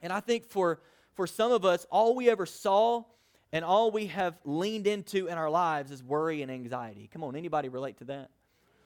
[0.02, 0.82] And I think for
[1.14, 3.04] for some of us, all we ever saw
[3.52, 7.10] and all we have leaned into in our lives is worry and anxiety.
[7.12, 8.30] Come on, anybody relate to that?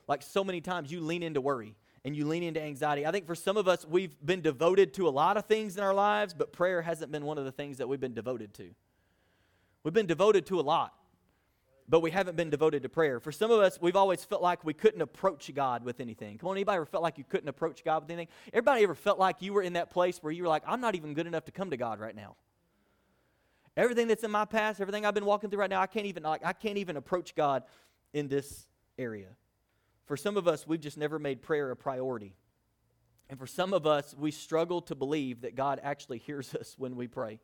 [0.08, 3.06] Like so many times you lean into worry and you lean into anxiety.
[3.06, 5.84] I think for some of us, we've been devoted to a lot of things in
[5.84, 8.70] our lives, but prayer hasn't been one of the things that we've been devoted to.
[9.84, 10.94] We've been devoted to a lot
[11.92, 13.20] but we haven't been devoted to prayer.
[13.20, 16.38] For some of us, we've always felt like we couldn't approach God with anything.
[16.38, 18.30] Come on, anybody ever felt like you couldn't approach God with anything?
[18.54, 20.96] Everybody ever felt like you were in that place where you were like, I'm not
[20.96, 22.38] even good enough to come to God right now.
[23.76, 26.24] Everything that's in my past, everything I've been walking through right now, I can't even
[26.24, 27.64] like I can't even approach God
[28.14, 29.28] in this area.
[30.12, 32.36] For some of us, we've just never made prayer a priority.
[33.30, 36.98] And for some of us, we struggle to believe that God actually hears us when
[36.98, 37.40] we pray.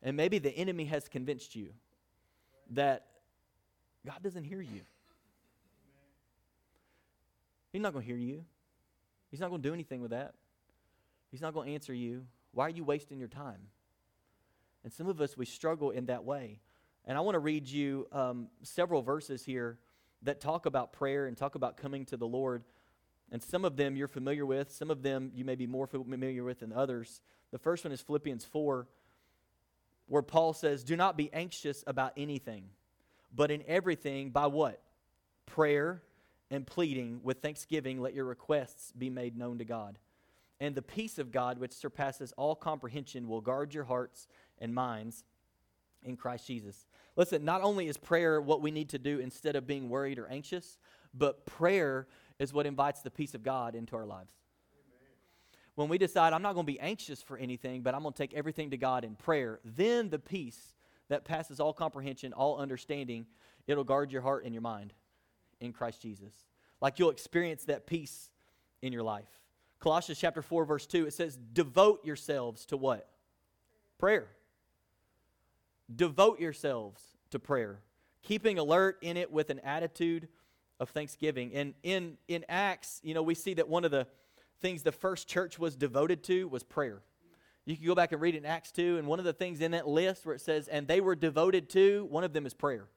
[0.00, 1.70] And maybe the enemy has convinced you
[2.70, 3.06] that
[4.06, 4.82] God doesn't hear you.
[7.72, 8.44] He's not going to hear you.
[9.32, 10.34] He's not going to do anything with that.
[11.32, 12.26] He's not going to answer you.
[12.52, 13.66] Why are you wasting your time?
[14.84, 16.60] And some of us, we struggle in that way.
[17.04, 19.78] And I want to read you um, several verses here
[20.22, 22.64] that talk about prayer and talk about coming to the Lord.
[23.30, 26.44] And some of them you're familiar with, some of them you may be more familiar
[26.44, 27.20] with than others.
[27.50, 28.86] The first one is Philippians 4,
[30.06, 32.64] where Paul says, Do not be anxious about anything,
[33.34, 34.80] but in everything, by what?
[35.46, 36.02] Prayer
[36.50, 39.98] and pleading with thanksgiving, let your requests be made known to God.
[40.60, 44.26] And the peace of God, which surpasses all comprehension, will guard your hearts
[44.58, 45.24] and minds
[46.02, 46.86] in Christ Jesus.
[47.18, 50.28] Listen, not only is prayer what we need to do instead of being worried or
[50.28, 50.78] anxious,
[51.12, 52.06] but prayer
[52.38, 54.30] is what invites the peace of God into our lives.
[55.74, 58.18] When we decide, I'm not going to be anxious for anything, but I'm going to
[58.18, 60.76] take everything to God in prayer, then the peace
[61.08, 63.26] that passes all comprehension, all understanding,
[63.66, 64.92] it'll guard your heart and your mind
[65.60, 66.32] in Christ Jesus.
[66.80, 68.30] Like you'll experience that peace
[68.80, 69.40] in your life.
[69.80, 73.08] Colossians chapter 4 verse 2 it says devote yourselves to what?
[73.98, 74.28] Prayer.
[75.94, 77.80] Devote yourselves to prayer,
[78.22, 80.28] keeping alert in it with an attitude
[80.80, 81.52] of thanksgiving.
[81.54, 84.06] And in in Acts, you know, we see that one of the
[84.60, 87.02] things the first church was devoted to was prayer.
[87.64, 89.72] You can go back and read in Acts 2, and one of the things in
[89.72, 92.88] that list where it says, and they were devoted to, one of them is prayer.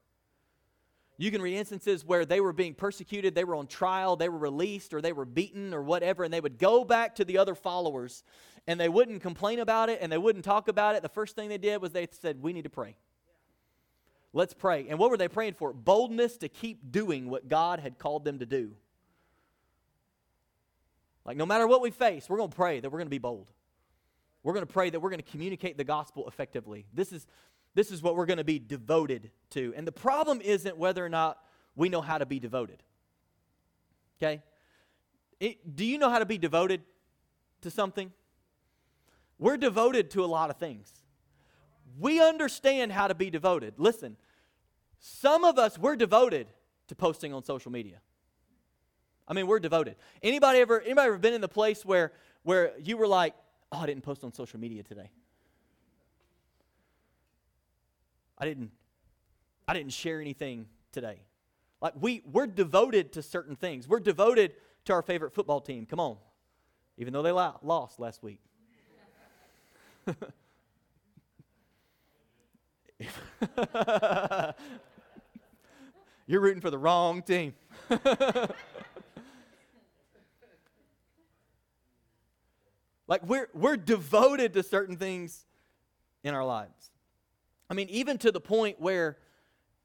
[1.22, 4.40] You can read instances where they were being persecuted, they were on trial, they were
[4.40, 7.54] released, or they were beaten, or whatever, and they would go back to the other
[7.54, 8.24] followers
[8.66, 11.04] and they wouldn't complain about it and they wouldn't talk about it.
[11.04, 12.96] The first thing they did was they said, We need to pray.
[14.34, 14.88] Let's pray.
[14.90, 15.74] And what were they praying for?
[15.74, 18.72] Boldness to keep doing what God had called them to do.
[21.24, 23.20] Like, no matter what we face, we're going to pray that we're going to be
[23.20, 23.52] bold.
[24.42, 26.88] We're going to pray that we're going to communicate the gospel effectively.
[26.96, 27.28] This is,
[27.74, 29.74] this is what we're going to be devoted to.
[29.76, 31.38] And the problem isn't whether or not
[31.76, 32.84] we know how to be devoted.
[34.22, 34.42] Okay?
[35.40, 36.82] It, do you know how to be devoted
[37.62, 38.12] to something?
[39.40, 40.92] We're devoted to a lot of things.
[42.00, 43.76] We understand how to be devoted.
[43.78, 44.18] Listen,
[45.00, 46.48] some of us, we're devoted
[46.88, 48.02] to posting on social media.
[49.28, 49.96] I mean, we're devoted.
[50.22, 52.12] Anybody ever, anybody ever been in the place where,
[52.44, 53.34] where you were like,
[53.72, 55.10] oh, I didn't post on social media today?
[58.42, 58.72] I didn't
[59.68, 61.20] I didn't share anything today.
[61.80, 63.88] Like we we're devoted to certain things.
[63.88, 65.86] We're devoted to our favorite football team.
[65.86, 66.18] Come on.
[66.98, 68.40] Even though they lost last week.
[76.28, 77.54] You're rooting for the wrong team.
[83.08, 85.46] like we're we're devoted to certain things
[86.24, 86.91] in our lives.
[87.72, 89.18] I mean, even to the point where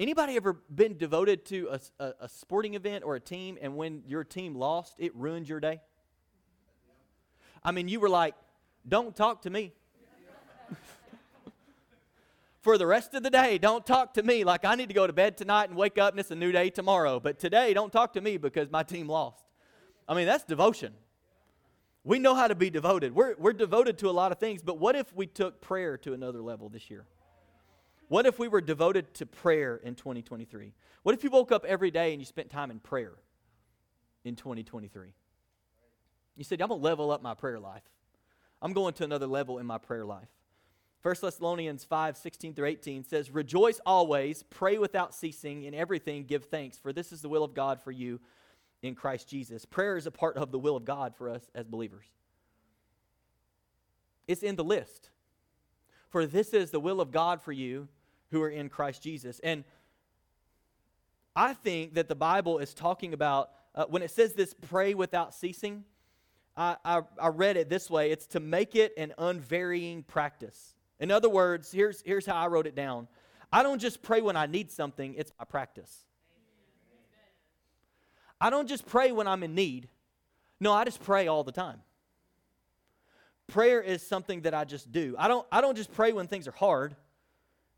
[0.00, 4.02] anybody ever been devoted to a, a, a, sporting event or a team, and when
[4.08, 5.80] your team lost, it ruined your day?
[7.62, 8.34] I mean, you were like,
[8.88, 9.72] don't talk to me.
[12.60, 14.42] For the rest of the day, don't talk to me.
[14.42, 16.50] Like, I need to go to bed tonight and wake up, and it's a new
[16.50, 17.20] day tomorrow.
[17.20, 19.44] But today, don't talk to me because my team lost.
[20.08, 20.92] I mean, that's devotion.
[22.02, 23.14] We know how to be devoted.
[23.14, 26.14] We're, we're devoted to a lot of things, but what if we took prayer to
[26.14, 27.06] another level this year?
[28.08, 30.72] What if we were devoted to prayer in 2023?
[31.02, 33.14] What if you woke up every day and you spent time in prayer
[34.24, 35.08] in 2023?
[36.36, 37.82] You said, I'm going to level up my prayer life.
[38.62, 40.28] I'm going to another level in my prayer life.
[41.02, 46.46] 1 Thessalonians 5 16 through 18 says, Rejoice always, pray without ceasing, in everything give
[46.46, 48.20] thanks, for this is the will of God for you
[48.82, 49.64] in Christ Jesus.
[49.64, 52.06] Prayer is a part of the will of God for us as believers.
[54.26, 55.10] It's in the list.
[56.08, 57.88] For this is the will of God for you
[58.30, 59.40] who are in Christ Jesus.
[59.40, 59.64] And
[61.34, 65.34] I think that the Bible is talking about, uh, when it says this, pray without
[65.34, 65.84] ceasing,
[66.56, 70.74] I, I, I read it this way it's to make it an unvarying practice.
[70.98, 73.08] In other words, here's, here's how I wrote it down
[73.52, 76.04] I don't just pray when I need something, it's my practice.
[78.40, 79.88] I don't just pray when I'm in need.
[80.60, 81.80] No, I just pray all the time.
[83.46, 85.14] Prayer is something that I just do.
[85.18, 86.96] I don't, I don't just pray when things are hard.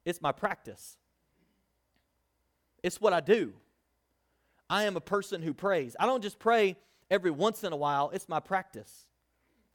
[0.08, 0.96] It's my practice,
[2.82, 3.52] it's what I do.
[4.70, 5.96] I am a person who prays.
[6.00, 6.76] I don't just pray
[7.10, 9.04] every once in a while, it's my practice.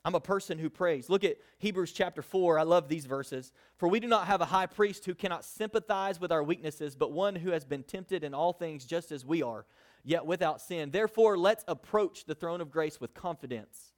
[0.04, 1.08] I'm a person who prays.
[1.08, 2.60] Look at Hebrews chapter 4.
[2.60, 3.54] I love these verses.
[3.78, 7.14] For we do not have a high priest who cannot sympathize with our weaknesses, but
[7.14, 9.66] one who has been tempted in all things just as we are,
[10.04, 10.92] yet without sin.
[10.92, 13.94] Therefore, let's approach the throne of grace with confidence,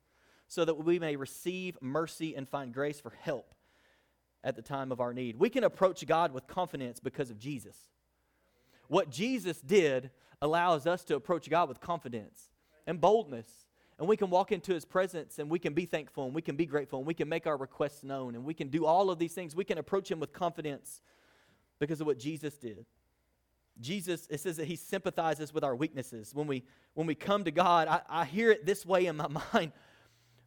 [0.48, 3.55] so that we may receive mercy and find grace for help
[4.46, 5.38] at the time of our need.
[5.38, 7.76] We can approach God with confidence because of Jesus.
[8.88, 12.50] What Jesus did allows us to approach God with confidence
[12.86, 13.66] and boldness.
[13.98, 16.56] And we can walk into his presence and we can be thankful and we can
[16.56, 19.18] be grateful and we can make our requests known and we can do all of
[19.18, 19.56] these things.
[19.56, 21.02] We can approach him with confidence
[21.80, 22.86] because of what Jesus did.
[23.82, 26.34] Jesus, it says that he sympathizes with our weaknesses.
[26.34, 29.28] When we when we come to God, I, I hear it this way in my
[29.54, 29.72] mind.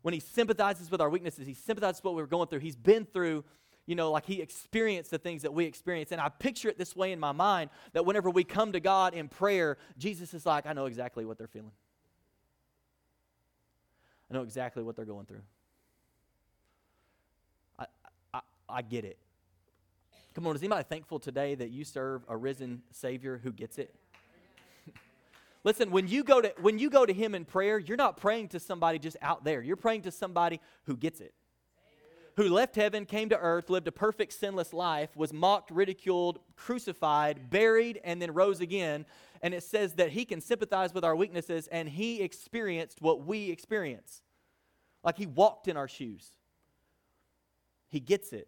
[0.03, 2.61] When he sympathizes with our weaknesses, he sympathizes with what we're going through.
[2.61, 3.45] He's been through
[3.89, 6.13] you know, like he experienced the things that we experience.
[6.13, 9.15] And I picture it this way in my mind that whenever we come to God
[9.15, 11.73] in prayer, Jesus is like, I know exactly what they're feeling.
[14.31, 15.41] I know exactly what they're going through.
[17.79, 17.87] I,
[18.35, 19.17] I, I get it.
[20.35, 23.95] Come on, is anybody thankful today that you serve a risen Savior who gets it?
[25.65, 28.49] Listen, when you go to when you go to him in prayer, you're not praying
[28.49, 29.63] to somebody just out there.
[29.63, 31.33] You're praying to somebody who gets it.
[32.39, 37.51] Who left heaven, came to earth, lived a perfect sinless life, was mocked, ridiculed, crucified,
[37.51, 39.07] buried, and then rose again.
[39.43, 43.51] And it says that he can sympathize with our weaknesses and he experienced what we
[43.51, 44.23] experience.
[45.03, 46.31] Like he walked in our shoes.
[47.89, 48.47] He gets it.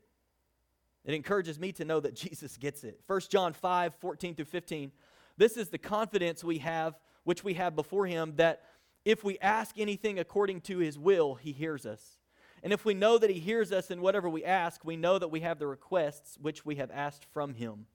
[1.04, 3.00] It encourages me to know that Jesus gets it.
[3.08, 4.92] 1 John 5, 14 through 15
[5.36, 8.62] this is the confidence we have, which we have before Him, that
[9.04, 12.19] if we ask anything according to His will, He hears us.
[12.62, 15.28] And if we know that He hears us in whatever we ask, we know that
[15.28, 17.86] we have the requests which we have asked from Him.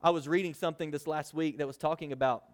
[0.00, 2.44] I was reading something this last week that was talking about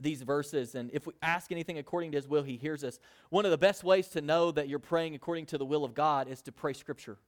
[0.00, 2.98] these verses, and if we ask anything according to His will, He hears us.
[3.30, 5.94] One of the best ways to know that you're praying according to the will of
[5.94, 7.18] God is to pray Scripture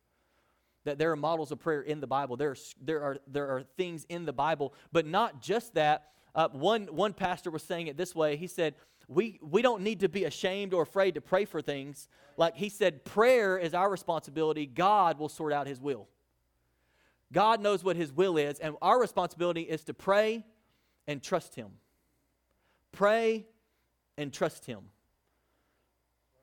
[0.84, 2.36] that there are models of prayer in the Bible.
[2.36, 6.10] There are, there are, there are things in the Bible, but not just that.
[6.34, 8.36] Uh, one, one pastor was saying it this way.
[8.36, 8.74] He said,
[9.08, 12.08] we, we don't need to be ashamed or afraid to pray for things.
[12.36, 14.66] Like he said, prayer is our responsibility.
[14.66, 16.08] God will sort out his will.
[17.32, 20.44] God knows what his will is, and our responsibility is to pray
[21.06, 21.70] and trust him.
[22.92, 23.46] Pray
[24.16, 24.80] and trust him.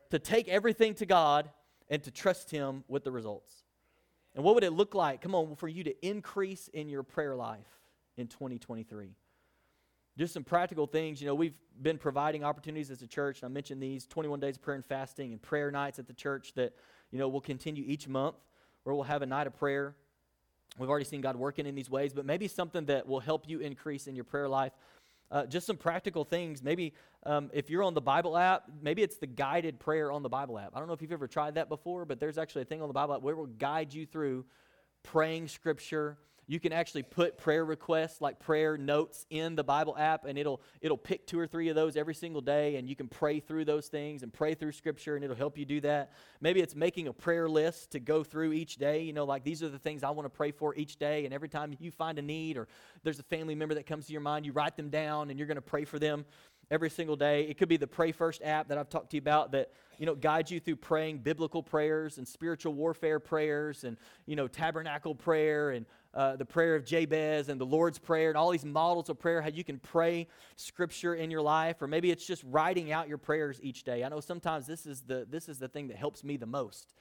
[0.09, 1.49] To take everything to God
[1.89, 3.63] and to trust him with the results.
[4.35, 7.35] And what would it look like, come on, for you to increase in your prayer
[7.35, 7.79] life
[8.17, 9.15] in 2023?
[10.17, 11.21] Just some practical things.
[11.21, 14.61] You know, we've been providing opportunities as a church, I mentioned these 21 days of
[14.61, 16.73] prayer and fasting and prayer nights at the church that,
[17.11, 18.35] you know, will continue each month
[18.83, 19.95] where we'll have a night of prayer.
[20.77, 23.59] We've already seen God working in these ways, but maybe something that will help you
[23.59, 24.73] increase in your prayer life
[25.31, 26.61] uh, just some practical things.
[26.61, 26.93] Maybe
[27.25, 30.59] um, if you're on the Bible app, maybe it's the guided prayer on the Bible
[30.59, 30.71] app.
[30.75, 32.89] I don't know if you've ever tried that before, but there's actually a thing on
[32.89, 34.45] the Bible app where it will guide you through
[35.03, 36.17] praying scripture.
[36.47, 40.61] You can actually put prayer requests like prayer notes in the Bible app and it'll
[40.81, 43.65] it'll pick two or three of those every single day and you can pray through
[43.65, 46.11] those things and pray through scripture and it'll help you do that.
[46.41, 49.63] Maybe it's making a prayer list to go through each day, you know, like these
[49.63, 52.19] are the things I want to pray for each day and every time you find
[52.19, 52.67] a need or
[53.03, 55.47] there's a family member that comes to your mind, you write them down and you're
[55.47, 56.25] going to pray for them
[56.71, 57.43] every single day.
[57.43, 60.05] It could be the Pray First app that I've talked to you about that, you
[60.05, 65.13] know, guides you through praying biblical prayers and spiritual warfare prayers and, you know, tabernacle
[65.13, 69.09] prayer and uh, the prayer of Jabez and the Lord's Prayer and all these models
[69.09, 72.91] of prayer, how you can pray scripture in your life, or maybe it's just writing
[72.91, 74.03] out your prayers each day.
[74.03, 76.93] I know sometimes this is the, this is the thing that helps me the most.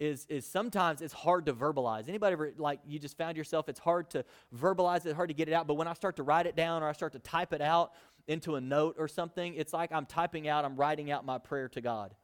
[0.00, 2.08] Is, is sometimes it's hard to verbalize.
[2.08, 5.48] Anybody ever, like, you just found yourself, it's hard to verbalize it, hard to get
[5.48, 5.68] it out.
[5.68, 7.92] But when I start to write it down or I start to type it out,
[8.26, 11.68] into a note or something, it's like I'm typing out, I'm writing out my prayer
[11.70, 12.14] to God.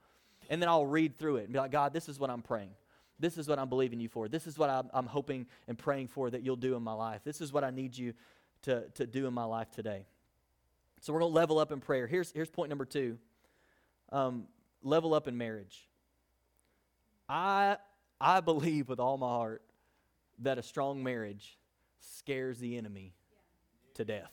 [0.51, 2.71] And then I'll read through it and be like, God, this is what I'm praying.
[3.19, 4.29] This is what I'm believing you for.
[4.29, 7.23] This is what I'm, I'm hoping and praying for that you'll do in my life.
[7.25, 8.15] This is what I need you
[8.63, 10.07] to, to do in my life today.
[11.01, 12.07] So we're going to level up in prayer.
[12.07, 13.19] Here's, here's point number two
[14.11, 14.45] um,
[14.83, 15.89] level up in marriage.
[17.29, 17.77] I,
[18.21, 19.63] I believe with all my heart
[20.41, 21.59] that a strong marriage
[22.01, 23.13] scares the enemy
[23.95, 24.33] to death.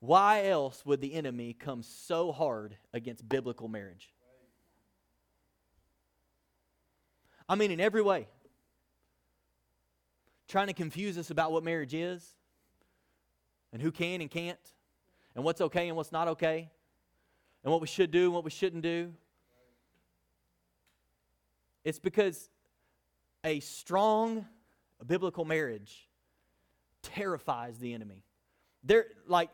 [0.00, 4.12] Why else would the enemy come so hard against biblical marriage?
[7.48, 8.28] I mean, in every way.
[10.46, 12.26] Trying to confuse us about what marriage is
[13.72, 14.58] and who can and can't
[15.34, 16.70] and what's okay and what's not okay
[17.64, 19.12] and what we should do and what we shouldn't do.
[21.84, 22.50] It's because
[23.44, 24.46] a strong
[25.06, 26.08] biblical marriage
[27.02, 28.24] terrifies the enemy.
[28.84, 29.50] There, like,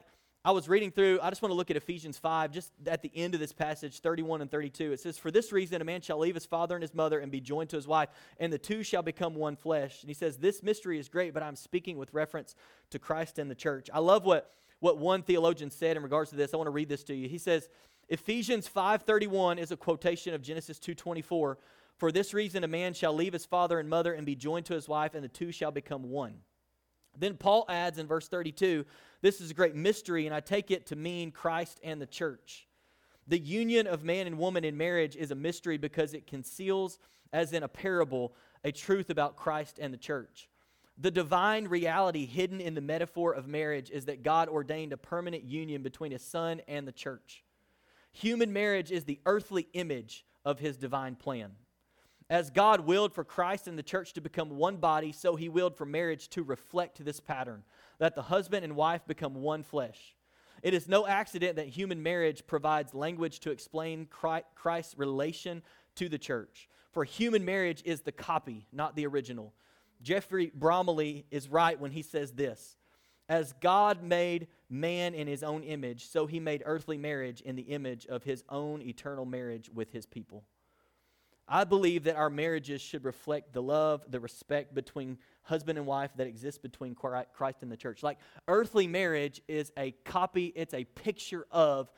[0.47, 3.11] I was reading through, I just want to look at Ephesians 5, just at the
[3.15, 4.93] end of this passage, 31 and 32.
[4.93, 7.33] It says, For this reason, a man shall leave his father and his mother and
[7.33, 10.03] be joined to his wife, and the two shall become one flesh.
[10.03, 12.55] And he says, This mystery is great, but I'm speaking with reference
[12.91, 13.89] to Christ and the church.
[13.91, 16.53] I love what, what one theologian said in regards to this.
[16.53, 17.27] I want to read this to you.
[17.27, 17.71] He says,
[18.11, 21.57] Ephesians 5:31 is a quotation of Genesis 2:24.
[21.97, 24.75] For this reason, a man shall leave his father and mother and be joined to
[24.75, 26.41] his wife, and the two shall become one.
[27.19, 28.85] Then Paul adds in verse 32
[29.25, 32.67] this is a great mystery, and I take it to mean Christ and the church.
[33.27, 36.99] The union of man and woman in marriage is a mystery because it conceals,
[37.33, 38.35] as in a parable,
[38.65, 40.51] a truth about Christ and the church.
[40.99, 45.45] The divine reality hidden in the metaphor of marriage is that God ordained a permanent
[45.45, 47.43] union between his son and the church.
[48.13, 51.53] Human marriage is the earthly image of his divine plan.
[52.31, 55.77] As God willed for Christ and the church to become one body, so he willed
[55.77, 57.65] for marriage to reflect this pattern
[57.99, 60.15] that the husband and wife become one flesh.
[60.63, 65.63] It is no accident that human marriage provides language to explain Christ's relation
[65.97, 66.71] to the church.
[66.93, 69.53] For human marriage is the copy, not the original.
[70.01, 72.77] Geoffrey Bromiley is right when he says this
[73.29, 77.63] As God made man in his own image, so he made earthly marriage in the
[77.63, 80.45] image of his own eternal marriage with his people.
[81.47, 86.11] I believe that our marriages should reflect the love, the respect between husband and wife
[86.17, 88.03] that exists between Christ and the church.
[88.03, 88.19] Like
[88.49, 91.91] earthly marriage is a copy, it's a picture of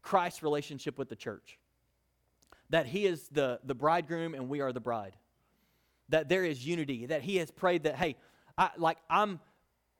[0.00, 1.58] Christ's relationship with the church.
[2.70, 5.14] That he is the, the bridegroom and we are the bride.
[6.08, 7.06] That there is unity.
[7.06, 8.16] That he has prayed that, hey,
[8.56, 9.40] I, like I'm,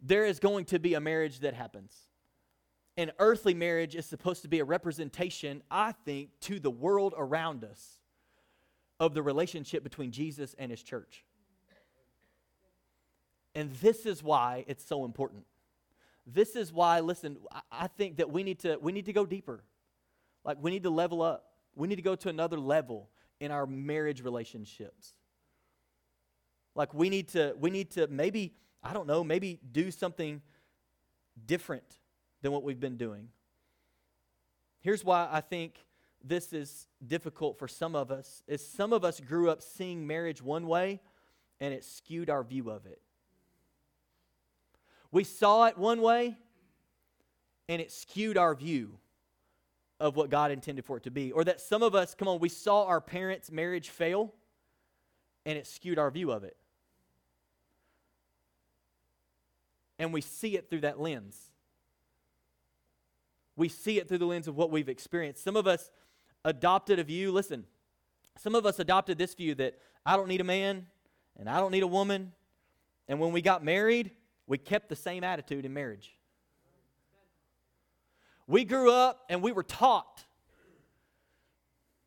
[0.01, 1.95] there is going to be a marriage that happens.
[2.97, 7.63] And earthly marriage is supposed to be a representation, I think, to the world around
[7.63, 7.99] us
[8.99, 11.25] of the relationship between Jesus and his church.
[13.55, 15.45] And this is why it's so important.
[16.27, 17.39] This is why, listen,
[17.71, 19.63] I think that we need to we need to go deeper.
[20.45, 21.45] Like we need to level up.
[21.75, 23.09] We need to go to another level
[23.41, 25.13] in our marriage relationships.
[26.75, 30.43] Like we need to we need to maybe, I don't know, maybe do something
[31.47, 31.99] different
[32.43, 33.29] than what we've been doing.
[34.81, 35.86] Here's why I think
[36.29, 40.43] this is difficult for some of us is some of us grew up seeing marriage
[40.43, 41.01] one way
[41.61, 43.01] and it skewed our view of it.
[45.11, 46.37] We saw it one way
[47.69, 48.99] and it skewed our view
[49.99, 51.33] of what God intended for it to be.
[51.33, 54.35] Or that some of us, come on, we saw our parents' marriage fail
[55.45, 56.57] and it skewed our view of it.
[59.99, 61.51] And we see it through that lens.
[63.57, 65.43] We see it through the lens of what we've experienced.
[65.43, 65.91] Some of us
[66.47, 67.65] adopted a view, listen,
[68.39, 70.87] some of us adopted this view that I don't need a man
[71.39, 72.33] and I don't need a woman.
[73.09, 74.13] And when we got married,
[74.47, 76.17] we kept the same attitude in marriage.
[78.47, 80.25] We grew up and we were taught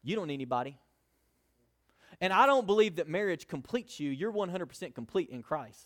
[0.02, 0.78] you don't need anybody.
[2.22, 4.10] And I don't believe that marriage completes you.
[4.10, 5.86] You're 100% complete in Christ.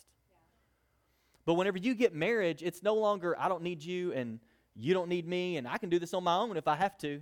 [1.45, 4.39] But whenever you get marriage, it's no longer I don't need you and
[4.75, 6.97] you don't need me and I can do this on my own if I have
[6.99, 7.21] to.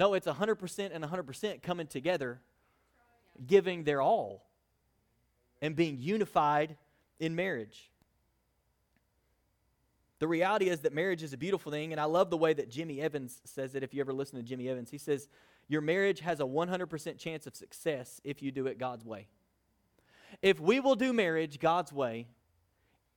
[0.00, 2.40] No, it's 100% and 100% coming together,
[3.46, 4.46] giving their all,
[5.60, 6.78] and being unified
[7.18, 7.90] in marriage.
[10.18, 12.70] The reality is that marriage is a beautiful thing, and I love the way that
[12.70, 13.82] Jimmy Evans says it.
[13.82, 15.28] If you ever listen to Jimmy Evans, he says,
[15.68, 19.28] Your marriage has a 100% chance of success if you do it God's way.
[20.40, 22.26] If we will do marriage God's way,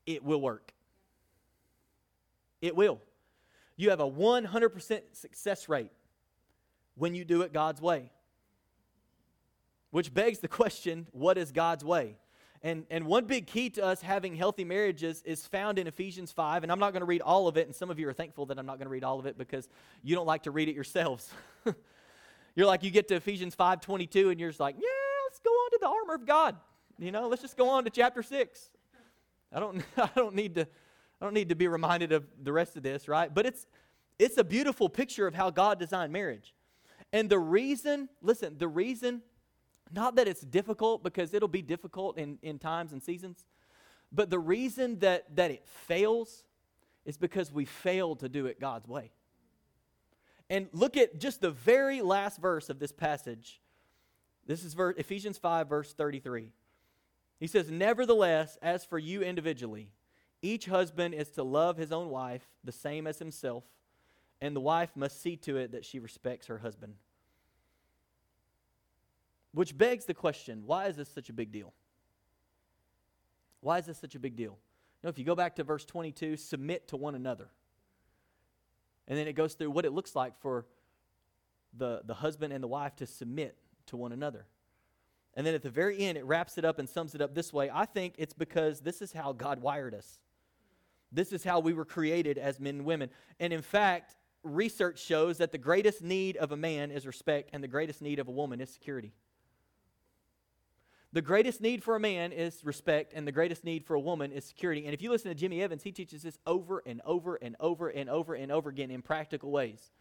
[0.05, 0.73] it will work.
[2.61, 2.99] It will.
[3.77, 5.91] You have a 100% success rate
[6.95, 8.11] when you do it God's way.
[9.91, 12.17] Which begs the question what is God's way?
[12.63, 16.63] And, and one big key to us having healthy marriages is found in Ephesians 5.
[16.63, 17.67] And I'm not going to read all of it.
[17.67, 19.37] And some of you are thankful that I'm not going to read all of it
[19.37, 19.67] because
[20.01, 21.29] you don't like to read it yourselves.
[22.55, 24.87] you're like, you get to Ephesians 5 22, and you're just like, yeah,
[25.25, 26.55] let's go on to the armor of God.
[26.97, 28.69] You know, let's just go on to chapter 6.
[29.51, 30.67] I don't, I don't need to.
[31.21, 33.33] I don't need to be reminded of the rest of this, right?
[33.33, 33.65] But it's
[34.19, 36.53] it's a beautiful picture of how God designed marriage.
[37.13, 39.21] And the reason, listen, the reason,
[39.91, 43.45] not that it's difficult, because it'll be difficult in, in times and seasons,
[44.11, 46.43] but the reason that, that it fails
[47.05, 49.11] is because we fail to do it God's way.
[50.49, 53.61] And look at just the very last verse of this passage.
[54.45, 56.51] This is Ephesians 5, verse 33.
[57.39, 59.89] He says, Nevertheless, as for you individually,
[60.41, 63.63] each husband is to love his own wife the same as himself
[64.43, 66.95] and the wife must see to it that she respects her husband.
[69.53, 71.73] Which begs the question why is this such a big deal?
[73.61, 74.57] Why is this such a big deal?
[75.01, 77.47] You know, if you go back to verse 22, submit to one another.
[79.07, 80.65] And then it goes through what it looks like for
[81.77, 83.55] the, the husband and the wife to submit
[83.87, 84.45] to one another.
[85.35, 87.53] And then at the very end, it wraps it up and sums it up this
[87.53, 87.69] way.
[87.73, 90.19] I think it's because this is how God wired us.
[91.13, 93.09] This is how we were created as men and women.
[93.39, 97.63] And in fact, research shows that the greatest need of a man is respect, and
[97.63, 99.13] the greatest need of a woman is security.
[101.13, 104.31] The greatest need for a man is respect, and the greatest need for a woman
[104.31, 104.85] is security.
[104.85, 107.89] And if you listen to Jimmy Evans, he teaches this over and over and over
[107.89, 109.91] and over and over again in practical ways.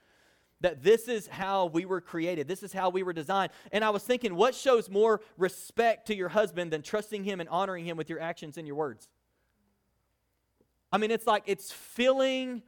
[0.63, 3.53] That this is how we were created, this is how we were designed.
[3.73, 7.49] And I was thinking, what shows more respect to your husband than trusting him and
[7.49, 9.09] honoring him with your actions and your words?
[10.91, 12.63] I mean, it's like it's filling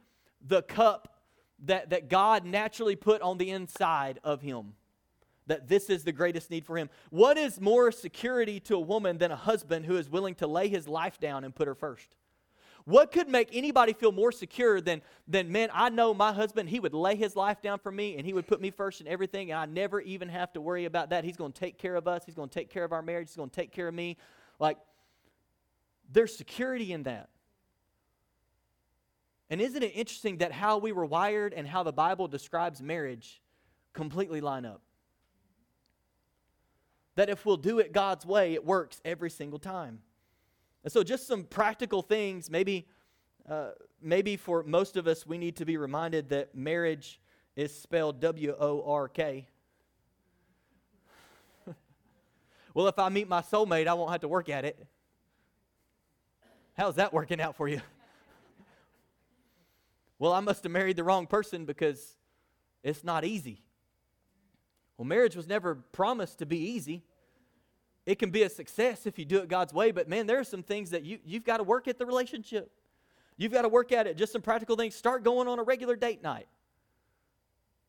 [0.45, 1.14] the cup
[1.63, 4.73] that, that God naturally put on the inside of him.
[5.47, 6.89] that this is the greatest need for him.
[7.09, 10.67] What is more security to a woman than a husband who is willing to lay
[10.67, 12.15] his life down and put her first?
[12.85, 16.79] What could make anybody feel more secure than, than man, I know my husband, he
[16.79, 19.51] would lay his life down for me and he would put me first in everything,
[19.51, 21.23] and I never even have to worry about that.
[21.23, 23.29] He's going to take care of us, he's going to take care of our marriage,
[23.29, 24.17] he's going to take care of me.
[24.59, 24.77] Like,
[26.11, 27.29] there's security in that.
[29.55, 33.41] And isn't it interesting that how we were wired and how the Bible describes marriage
[33.93, 34.81] completely line up?
[37.15, 39.99] That if we'll do it God's way, it works every single time.
[40.83, 42.89] And so, just some practical things, maybe,
[43.49, 43.69] uh,
[44.01, 47.21] maybe for most of us, we need to be reminded that marriage
[47.55, 49.47] is spelled W O R K.
[52.73, 54.85] well, if I meet my soulmate, I won't have to work at it.
[56.73, 57.79] How's that working out for you?
[60.19, 62.15] Well, I must have married the wrong person because
[62.83, 63.61] it's not easy.
[64.97, 67.03] Well, marriage was never promised to be easy.
[68.05, 70.43] It can be a success if you do it God's way, but man, there are
[70.45, 72.71] some things that you, you've got to work at the relationship.
[73.37, 74.15] You've got to work at it.
[74.15, 74.95] Just some practical things.
[74.95, 76.47] Start going on a regular date night.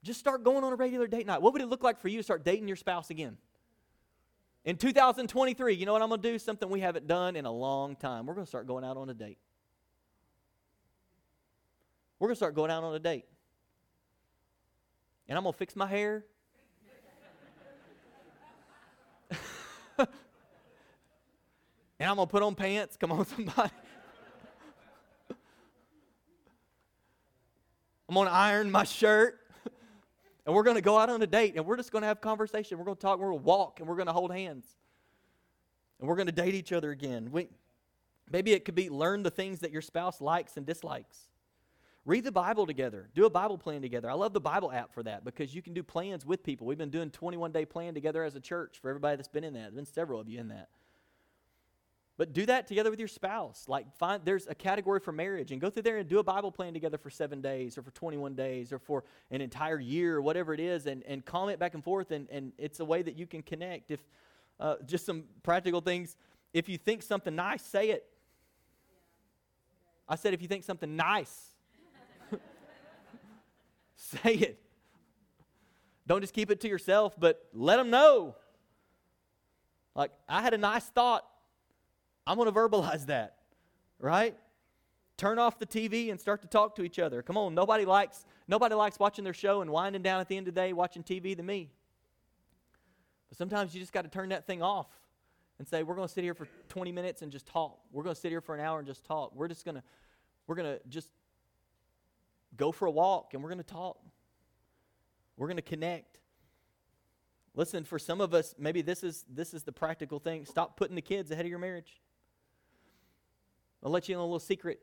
[0.02, 1.42] Just start going on a regular date night.
[1.42, 3.36] What would it look like for you to start dating your spouse again?
[4.64, 6.38] In 2023, you know what I'm going to do?
[6.38, 8.26] Something we haven't done in a long time.
[8.26, 9.38] We're going to start going out on a date.
[12.18, 13.26] We're going to start going out on a date.
[15.28, 16.24] And I'm going to fix my hair.
[19.98, 20.08] and
[22.00, 22.96] I'm going to put on pants.
[22.96, 23.70] Come on, somebody.
[28.08, 29.40] I'm going to iron my shirt.
[30.46, 32.20] And we're going to go out on a date and we're just going to have
[32.20, 32.78] conversation.
[32.78, 34.64] We're going to talk, we're going to walk, and we're going to hold hands.
[35.98, 37.30] And we're going to date each other again.
[37.32, 37.48] We,
[38.30, 41.18] maybe it could be learn the things that your spouse likes and dislikes.
[42.07, 43.09] Read the Bible together.
[43.14, 44.09] Do a Bible plan together.
[44.09, 46.66] I love the Bible app for that because you can do plans with people.
[46.66, 49.54] We've been doing 21 day plan together as a church for everybody that's been in
[49.54, 49.62] that.
[49.62, 50.68] There's been several of you in that.
[52.16, 53.64] But do that together with your spouse.
[53.66, 56.52] Like find there's a category for marriage and go through there and do a Bible
[56.52, 60.22] plan together for 7 days or for 21 days or for an entire year or
[60.22, 63.18] whatever it is and, and comment back and forth and, and it's a way that
[63.18, 63.90] you can connect.
[63.90, 64.00] If
[64.59, 66.16] uh, just some practical things.
[66.52, 68.07] If you think something nice, say it.
[70.09, 71.55] I said if you think something nice,
[73.97, 74.62] Say it.
[76.07, 78.36] Don't just keep it to yourself, but let them know.
[79.94, 81.26] Like, I had a nice thought.
[82.26, 83.36] I'm going to verbalize that,
[83.99, 84.36] right?
[85.16, 87.22] Turn off the TV and start to talk to each other.
[87.22, 90.47] Come on, nobody likes nobody likes watching their show and winding down at the end
[90.47, 91.70] of the day watching TV than me.
[93.30, 94.88] But sometimes you just got to turn that thing off
[95.59, 97.78] and say, we're going to sit here for 20 minutes and just talk.
[97.90, 99.34] We're going to sit here for an hour and just talk.
[99.34, 99.82] We're just going to
[100.47, 101.09] we're going to just
[102.57, 103.98] go for a walk and we're going to talk.
[105.36, 106.20] We're going to connect.
[107.54, 110.44] Listen, for some of us, maybe this is this is the practical thing.
[110.44, 112.00] Stop putting the kids ahead of your marriage.
[113.82, 114.80] I'll let you in a little secret.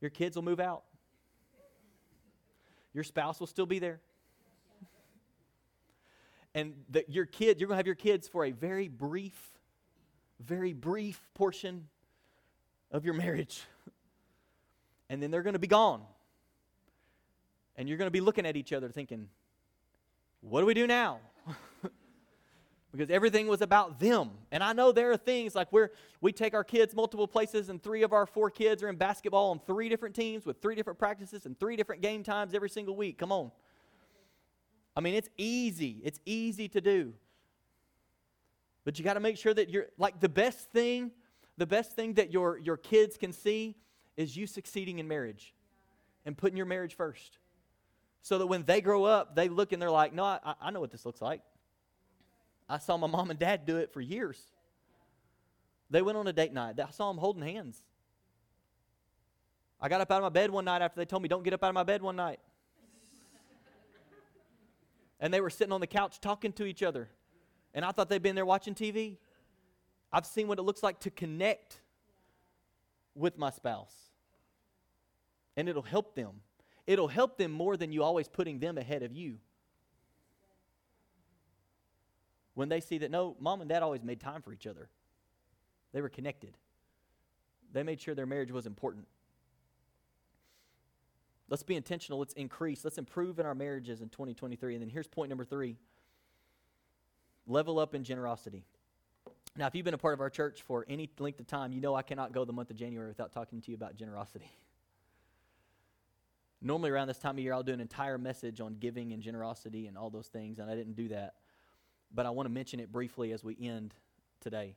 [0.00, 0.84] Your kids will move out.
[2.92, 4.00] Your spouse will still be there.
[6.54, 9.38] And the, your kid, you're going to have your kids for a very brief,
[10.40, 11.88] very brief portion
[12.90, 13.62] of your marriage.
[15.10, 16.02] And then they're going to be gone.
[17.78, 19.28] And you're going to be looking at each other thinking,
[20.40, 21.20] what do we do now?
[22.92, 24.30] because everything was about them.
[24.50, 27.80] And I know there are things like where we take our kids multiple places, and
[27.80, 30.98] three of our four kids are in basketball on three different teams with three different
[30.98, 33.16] practices and three different game times every single week.
[33.16, 33.52] Come on.
[34.96, 36.00] I mean, it's easy.
[36.02, 37.12] It's easy to do.
[38.84, 41.12] But you got to make sure that you're like the best thing,
[41.56, 43.76] the best thing that your, your kids can see
[44.16, 45.54] is you succeeding in marriage
[46.26, 47.38] and putting your marriage first
[48.22, 50.80] so that when they grow up, they look and they're like, no, I, I know
[50.80, 51.40] what this looks like.
[52.68, 54.40] I saw my mom and dad do it for years.
[55.90, 56.78] They went on a date night.
[56.78, 57.82] I saw them holding hands.
[59.80, 61.54] I got up out of my bed one night after they told me, don't get
[61.54, 62.40] up out of my bed one night.
[65.20, 67.08] and they were sitting on the couch talking to each other.
[67.72, 69.16] And I thought they'd been there watching TV.
[70.12, 71.80] I've seen what it looks like to connect
[73.14, 73.94] with my spouse.
[75.56, 76.40] And it'll help them
[76.88, 79.36] it'll help them more than you always putting them ahead of you.
[82.54, 84.88] When they see that, no, mom and dad always made time for each other,
[85.92, 86.56] they were connected.
[87.72, 89.06] They made sure their marriage was important.
[91.50, 92.18] Let's be intentional.
[92.18, 92.84] Let's increase.
[92.84, 94.74] Let's improve in our marriages in 2023.
[94.74, 95.76] And then here's point number three
[97.46, 98.64] level up in generosity.
[99.56, 101.80] Now, if you've been a part of our church for any length of time, you
[101.80, 104.50] know I cannot go the month of January without talking to you about generosity.
[106.60, 109.86] Normally, around this time of year, I'll do an entire message on giving and generosity
[109.86, 111.34] and all those things, and I didn't do that.
[112.12, 113.94] but I want to mention it briefly as we end
[114.40, 114.74] today.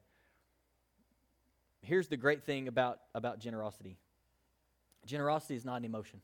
[1.82, 3.97] Here's the great thing about, about generosity
[5.05, 6.21] generosity is not an emotion.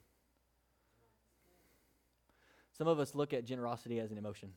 [2.78, 4.52] Some of us look at generosity as an emotion.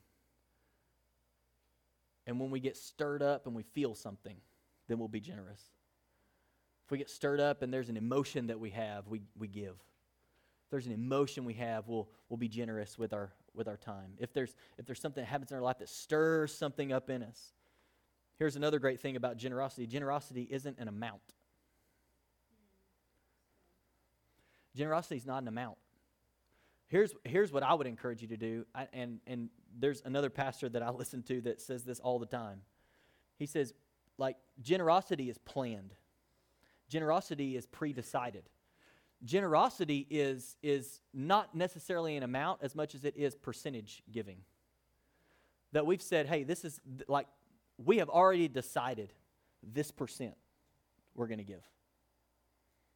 [2.27, 4.37] And when we get stirred up and we feel something,
[4.89, 5.63] then we'll be generous.
[6.85, 9.77] If we get stirred up and there's an emotion that we have, we, we give.
[10.71, 14.13] There's an emotion we have, we'll, we'll be generous with our, with our time.
[14.19, 17.23] If there's, if there's something that happens in our life that stirs something up in
[17.23, 17.53] us.
[18.39, 21.21] Here's another great thing about generosity generosity isn't an amount.
[24.77, 25.77] Generosity is not an amount.
[26.87, 29.49] Here's, here's what I would encourage you to do, I, and, and
[29.79, 32.63] there's another pastor that I listen to that says this all the time.
[33.37, 33.75] He says,
[34.19, 35.95] like, generosity is planned,
[36.89, 38.45] generosity is pre decided.
[39.25, 44.39] Generosity is, is not necessarily an amount as much as it is percentage giving.
[45.73, 47.27] That we've said, hey, this is like,
[47.85, 49.13] we have already decided
[49.63, 50.35] this percent
[51.15, 51.63] we're going to give.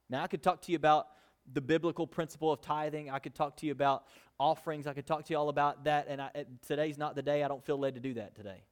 [0.08, 1.08] Now, I could talk to you about
[1.52, 3.10] the biblical principle of tithing.
[3.10, 4.04] I could talk to you about
[4.38, 4.86] offerings.
[4.86, 6.06] I could talk to you all about that.
[6.08, 6.30] And I,
[6.66, 7.44] today's not the day.
[7.44, 8.62] I don't feel led to do that today.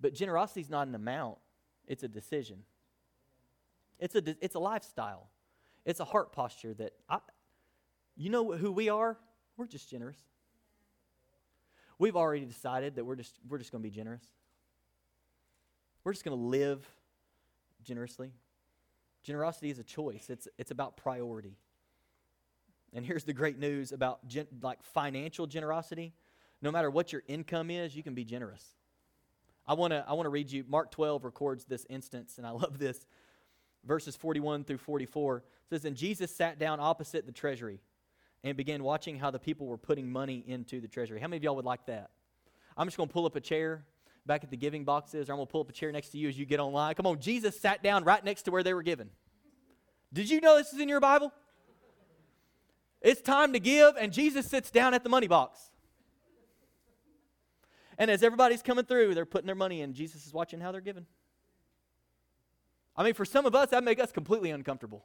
[0.00, 1.38] But generosity is not an amount,
[1.86, 2.58] it's a decision.
[3.98, 5.28] It's a, it's a lifestyle.
[5.86, 7.20] It's a heart posture that I,
[8.16, 9.16] you know who we are?
[9.56, 10.18] We're just generous.
[11.98, 14.24] We've already decided that we're just, we're just going to be generous.
[16.04, 16.86] We're just going to live
[17.82, 18.32] generously.
[19.22, 21.56] Generosity is a choice, it's, it's about priority.
[22.92, 26.14] And here's the great news about gen, like financial generosity.
[26.62, 28.64] No matter what your income is, you can be generous.
[29.66, 32.50] I want to I want to read you Mark 12 records this instance and I
[32.50, 33.06] love this.
[33.86, 37.80] Verses 41 through 44 says and Jesus sat down opposite the treasury
[38.42, 41.20] and began watching how the people were putting money into the treasury.
[41.20, 42.10] How many of y'all would like that?
[42.76, 43.84] I'm just going to pull up a chair
[44.26, 46.18] back at the giving boxes, or I'm going to pull up a chair next to
[46.18, 46.94] you as you get online.
[46.94, 49.08] Come on, Jesus sat down right next to where they were giving.
[50.12, 51.32] Did you know this is in your Bible?
[53.00, 55.70] It's time to give, and Jesus sits down at the money box.
[57.98, 59.94] And as everybody's coming through, they're putting their money in.
[59.94, 61.06] Jesus is watching how they're giving.
[62.96, 65.04] I mean, for some of us, that make us completely uncomfortable.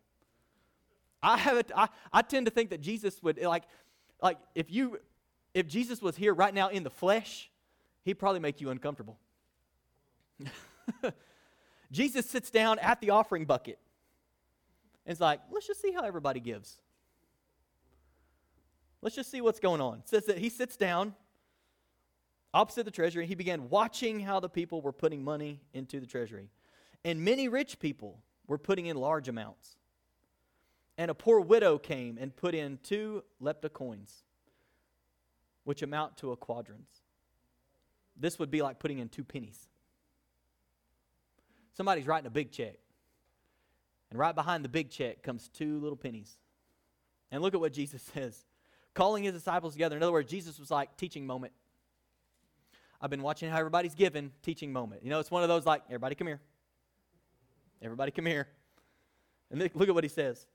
[1.21, 1.71] I have it.
[1.75, 3.63] I, I tend to think that Jesus would like,
[4.21, 4.99] like if you,
[5.53, 7.51] if Jesus was here right now in the flesh,
[8.03, 9.17] he'd probably make you uncomfortable.
[11.91, 13.77] Jesus sits down at the offering bucket.
[15.05, 16.79] And it's like, let's just see how everybody gives.
[19.01, 19.99] Let's just see what's going on.
[19.99, 21.15] It says that he sits down
[22.53, 26.05] opposite the treasury and he began watching how the people were putting money into the
[26.05, 26.49] treasury.
[27.03, 29.77] And many rich people were putting in large amounts.
[30.97, 34.23] And a poor widow came and put in two lepta coins,
[35.63, 37.01] which amount to a quadrans.
[38.15, 39.67] This would be like putting in two pennies.
[41.73, 42.75] Somebody's writing a big check.
[44.09, 46.37] And right behind the big check comes two little pennies.
[47.31, 48.45] And look at what Jesus says.
[48.93, 49.95] Calling his disciples together.
[49.95, 51.53] In other words, Jesus was like, teaching moment.
[52.99, 55.03] I've been watching how everybody's given, teaching moment.
[55.03, 56.41] You know, it's one of those like, everybody come here.
[57.81, 58.47] Everybody come here.
[59.49, 60.47] And look at what he says.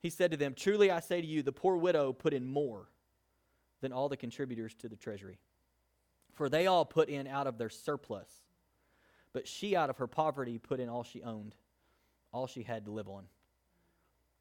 [0.00, 2.88] He said to them, Truly I say to you, the poor widow put in more
[3.80, 5.38] than all the contributors to the treasury.
[6.34, 8.30] For they all put in out of their surplus,
[9.32, 11.54] but she out of her poverty put in all she owned,
[12.32, 13.24] all she had to live on.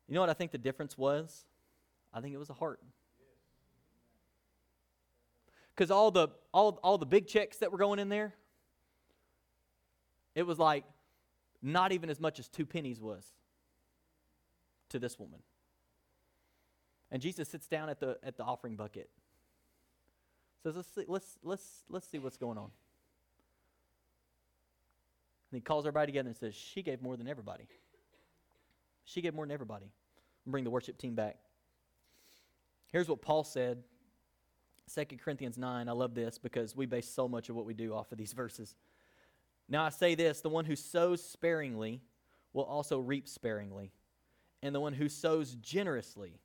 [0.08, 1.46] You know what I think the difference was?
[2.14, 2.80] I think it was a heart.
[5.76, 8.34] Because all the all, all the big checks that were going in there,
[10.34, 10.84] it was like
[11.62, 13.26] not even as much as two pennies was
[14.90, 15.40] to this woman.
[17.12, 19.10] And Jesus sits down at the at the offering bucket
[20.68, 22.70] says, let's see, let's, let's, let's see what's going on.
[25.52, 27.68] And he calls everybody together and says, She gave more than everybody.
[29.06, 29.86] She gave more than everybody.
[30.46, 31.38] Bring the worship team back.
[32.92, 33.84] Here's what Paul said
[34.94, 35.88] 2 Corinthians 9.
[35.88, 38.34] I love this because we base so much of what we do off of these
[38.34, 38.76] verses.
[39.70, 42.02] Now I say this the one who sows sparingly
[42.54, 43.92] will also reap sparingly,
[44.64, 46.40] and the one who sows generously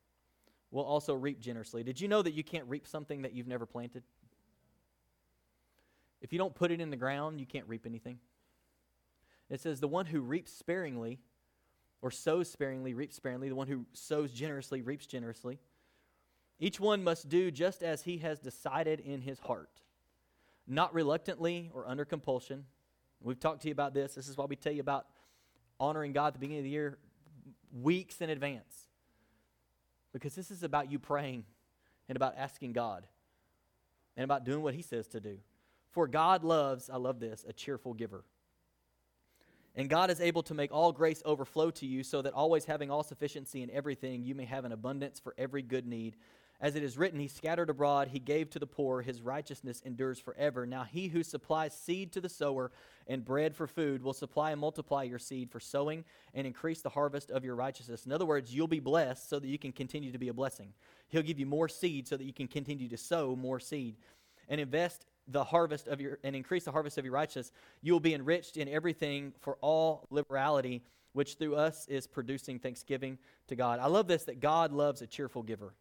[0.70, 1.82] will also reap generously.
[1.82, 4.02] Did you know that you can't reap something that you've never planted?
[6.20, 8.18] If you don't put it in the ground, you can't reap anything.
[9.50, 11.20] It says, The one who reaps sparingly,
[12.00, 13.48] or sows sparingly, reaps sparingly.
[13.48, 15.58] The one who sows generously, reaps generously.
[16.58, 19.82] Each one must do just as he has decided in his heart,
[20.66, 22.66] not reluctantly or under compulsion.
[23.22, 24.14] We've talked to you about this.
[24.14, 25.06] This is why we tell you about
[25.78, 26.98] honoring God at the beginning of the year
[27.80, 28.88] weeks in advance
[30.12, 31.44] because this is about you praying
[32.08, 33.06] and about asking God
[34.16, 35.38] and about doing what He says to do.
[35.90, 38.24] For God loves, I love this, a cheerful giver.
[39.74, 42.90] And God is able to make all grace overflow to you, so that always having
[42.90, 46.16] all sufficiency in everything, you may have an abundance for every good need.
[46.62, 50.20] As it is written, He scattered abroad, He gave to the poor, His righteousness endures
[50.20, 50.64] forever.
[50.64, 52.70] Now He who supplies seed to the sower
[53.08, 56.04] and bread for food will supply and multiply your seed for sowing
[56.34, 58.06] and increase the harvest of your righteousness.
[58.06, 60.72] In other words, you'll be blessed so that you can continue to be a blessing.
[61.08, 63.96] He'll give you more seed so that you can continue to sow more seed
[64.48, 68.00] and invest the harvest of your and increase the harvest of your righteousness, you will
[68.00, 70.82] be enriched in everything for all liberality,
[71.12, 73.78] which through us is producing thanksgiving to God.
[73.80, 75.74] I love this that God loves a cheerful giver.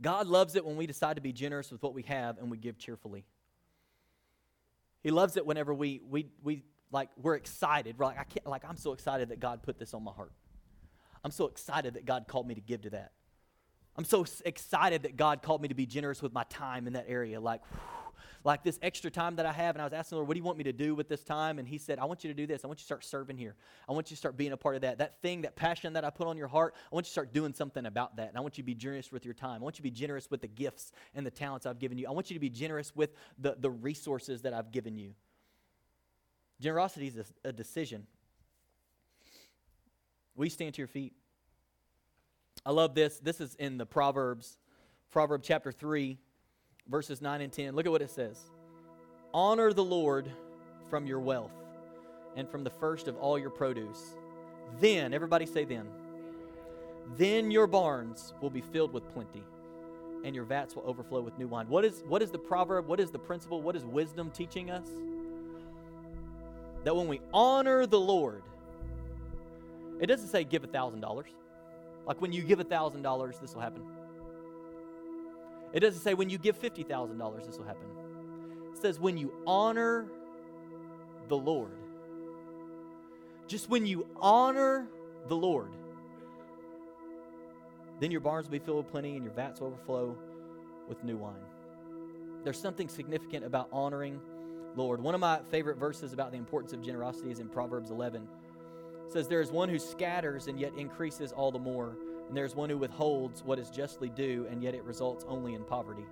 [0.00, 2.56] God loves it when we decide to be generous with what we have and we
[2.56, 3.24] give cheerfully.
[5.02, 7.98] He loves it whenever we we we like we're excited.
[7.98, 10.32] We're like I can't like I'm so excited that God put this on my heart.
[11.24, 13.12] I'm so excited that God called me to give to that.
[13.96, 17.06] I'm so excited that God called me to be generous with my time in that
[17.08, 17.40] area.
[17.40, 17.80] Like, whew,
[18.44, 19.74] like this extra time that I have.
[19.74, 21.22] And I was asking the Lord, what do you want me to do with this
[21.22, 21.58] time?
[21.58, 22.64] And He said, I want you to do this.
[22.64, 23.54] I want you to start serving here.
[23.88, 24.98] I want you to start being a part of that.
[24.98, 27.32] That thing, that passion that I put on your heart, I want you to start
[27.32, 28.28] doing something about that.
[28.28, 29.60] And I want you to be generous with your time.
[29.60, 32.06] I want you to be generous with the gifts and the talents I've given you.
[32.08, 35.14] I want you to be generous with the, the resources that I've given you.
[36.60, 38.06] Generosity is a, a decision.
[40.34, 41.14] We stand to your feet?
[42.64, 43.18] I love this.
[43.18, 44.58] This is in the Proverbs,
[45.10, 46.18] Proverb chapter 3
[46.88, 47.74] verses 9 and 10.
[47.74, 48.50] Look at what it says
[49.32, 50.30] Honor the Lord
[50.88, 51.52] from your wealth
[52.36, 54.16] and from the first of all your produce.
[54.80, 55.86] Then, everybody say then.
[57.16, 59.42] Then your barns will be filled with plenty,
[60.24, 61.66] and your vats will overflow with new wine.
[61.68, 62.86] What is, what is the proverb?
[62.86, 63.62] What is the principle?
[63.62, 64.88] What is wisdom teaching us?
[66.84, 68.42] That when we honor the Lord,
[70.00, 71.24] it doesn't say give a $1,000.
[72.06, 73.82] Like when you give a $1,000, this will happen.
[75.72, 77.88] It doesn't say when you give $50,000, this will happen.
[78.72, 80.06] It says when you honor
[81.28, 81.72] the Lord.
[83.46, 84.86] Just when you honor
[85.28, 85.70] the Lord,
[88.00, 90.16] then your barns will be filled with plenty and your vats will overflow
[90.88, 91.34] with new wine.
[92.44, 94.20] There's something significant about honoring
[94.76, 95.00] Lord.
[95.02, 98.28] One of my favorite verses about the importance of generosity is in Proverbs 11.
[99.06, 101.96] It says, There is one who scatters and yet increases all the more
[102.28, 105.64] and there's one who withholds what is justly due, and yet it results only in
[105.64, 106.04] poverty.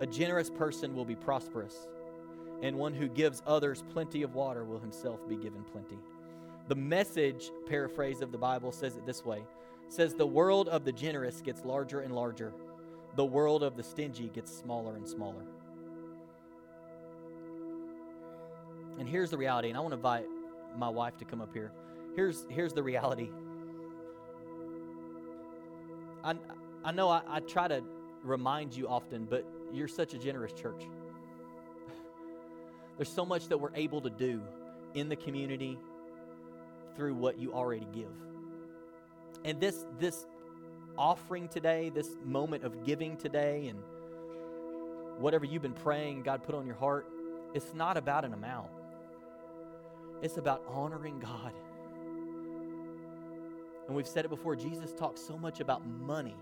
[0.00, 1.88] A generous person will be prosperous,
[2.62, 5.98] and one who gives others plenty of water will himself be given plenty.
[6.68, 9.42] The message paraphrase of the Bible says it this way
[9.88, 12.52] says the world of the generous gets larger and larger.
[13.14, 15.44] The world of the stingy gets smaller and smaller.
[18.98, 20.26] And here's the reality, and I want to invite
[20.76, 21.70] my wife to come up here.
[22.16, 23.30] Here's, here's the reality
[26.26, 26.34] I,
[26.84, 27.82] I know I, I try to
[28.24, 30.82] remind you often, but you're such a generous church.
[32.96, 34.42] There's so much that we're able to do
[34.94, 35.78] in the community
[36.96, 38.10] through what you already give.
[39.44, 40.26] And this this
[40.98, 43.78] offering today, this moment of giving today and
[45.18, 47.06] whatever you've been praying God put on your heart,
[47.54, 48.70] it's not about an amount.
[50.22, 51.52] It's about honoring God
[53.86, 56.36] and we've said it before Jesus talked so much about money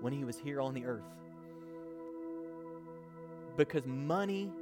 [0.00, 1.02] when he was here on the earth.
[3.56, 4.52] Because money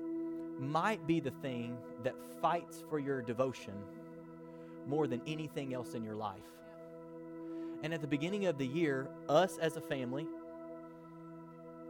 [0.59, 3.75] might be the thing that fights for your devotion
[4.87, 6.41] more than anything else in your life.
[7.83, 10.27] And at the beginning of the year, us as a family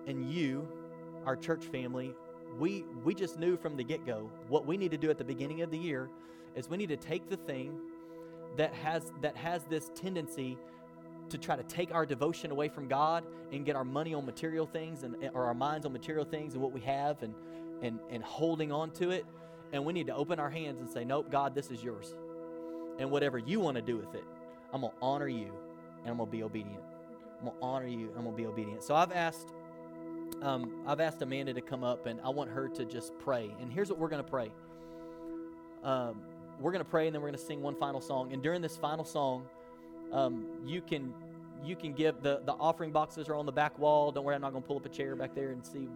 [0.08, 0.66] and you,
[1.24, 2.12] our church family,
[2.58, 5.24] we, we just knew from the get go what we need to do at the
[5.24, 6.08] beginning of the year
[6.54, 7.78] is we need to take the thing
[8.56, 10.58] that has that has this tendency
[11.28, 14.66] to try to take our devotion away from God and get our money on material
[14.66, 17.34] things and or our minds on material things and what we have and
[17.82, 19.24] and and holding on to it.
[19.72, 22.14] And we need to open our hands and say, Nope, God, this is yours.
[22.98, 24.24] And whatever you want to do with it,
[24.72, 25.52] I'm gonna honor you
[26.02, 26.82] and I'm gonna be obedient.
[27.40, 28.82] I'm gonna honor you and I'm gonna be obedient.
[28.82, 29.52] So I've asked
[30.42, 33.54] um, I've asked Amanda to come up and I want her to just pray.
[33.60, 34.52] And here's what we're gonna pray.
[35.82, 36.20] Um,
[36.60, 38.32] we're going to pray and then we're going to sing one final song.
[38.32, 39.46] And during this final song,
[40.12, 41.12] um, you can
[41.64, 44.12] you can give the the offering boxes are on the back wall.
[44.12, 45.88] Don't worry, I'm not going to pull up a chair back there and see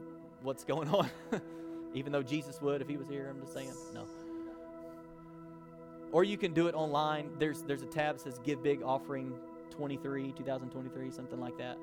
[0.43, 1.09] what's going on.
[1.95, 3.73] Even though Jesus would if he was here, I'm just saying.
[3.95, 4.07] No.
[6.13, 7.31] Or you can do it online.
[7.39, 9.33] There's there's a tab that says Give Big Offering
[9.71, 11.79] 23, 2023, something like that.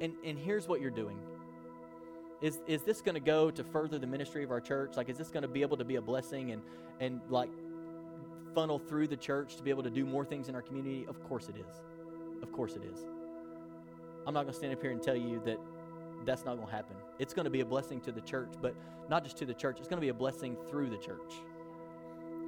[0.00, 1.18] And and here's what you're doing
[2.42, 5.16] is is this going to go to further the ministry of our church like is
[5.16, 6.62] this going to be able to be a blessing and
[7.00, 7.50] and like
[8.54, 11.22] funnel through the church to be able to do more things in our community of
[11.24, 11.80] course it is
[12.42, 13.00] of course it is
[14.26, 15.58] i'm not going to stand up here and tell you that
[16.24, 16.96] that's not going to happen.
[17.18, 18.74] It's going to be a blessing to the church, but
[19.08, 21.34] not just to the church, it's going to be a blessing through the church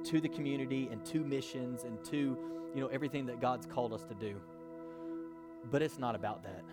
[0.05, 2.37] to the community and to missions and to,
[2.73, 4.35] you know, everything that God's called us to do.
[5.71, 6.63] But it's not about that.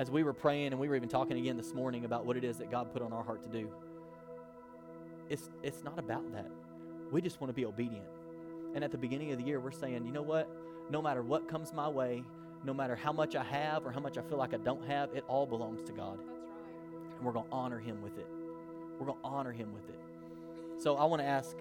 [0.00, 2.42] As we were praying and we were even talking again this morning about what it
[2.42, 3.68] is that God put on our heart to do,
[5.28, 6.50] it's, it's not about that.
[7.12, 8.06] We just want to be obedient.
[8.74, 10.48] And at the beginning of the year, we're saying, you know what?
[10.88, 12.24] No matter what comes my way,
[12.64, 15.10] no matter how much I have or how much I feel like I don't have,
[15.12, 16.16] it all belongs to God.
[16.16, 17.16] That's right.
[17.18, 18.26] And we're going to honor Him with it.
[18.98, 20.00] We're going to honor Him with it.
[20.82, 21.54] So I want to ask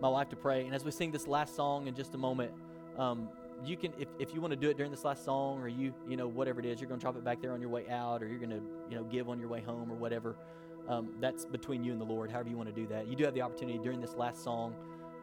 [0.00, 0.66] my wife to pray.
[0.66, 2.50] And as we sing this last song in just a moment,
[2.98, 3.28] um,
[3.64, 5.94] you can, if, if you want to do it during this last song or you,
[6.08, 7.88] you know, whatever it is, you're going to drop it back there on your way
[7.88, 10.36] out or you're going to, you know, give on your way home or whatever.
[10.88, 13.08] Um, that's between you and the Lord, however you want to do that.
[13.08, 14.74] You do have the opportunity during this last song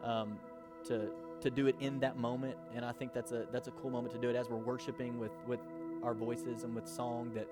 [0.04, 0.40] um,
[0.86, 1.10] to,
[1.42, 2.56] to do it in that moment.
[2.76, 5.20] And I think that's a, that's a cool moment to do it as we're worshiping
[5.20, 5.60] with, with
[6.04, 7.48] our voices and with song that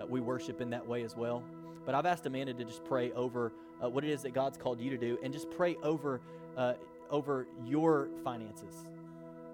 [0.00, 1.42] uh, we worship in that way as well.
[1.84, 3.52] But I've asked Amanda to just pray over
[3.82, 6.20] uh, what it is that God's called you to do, and just pray over
[6.56, 6.74] uh,
[7.10, 8.84] over your finances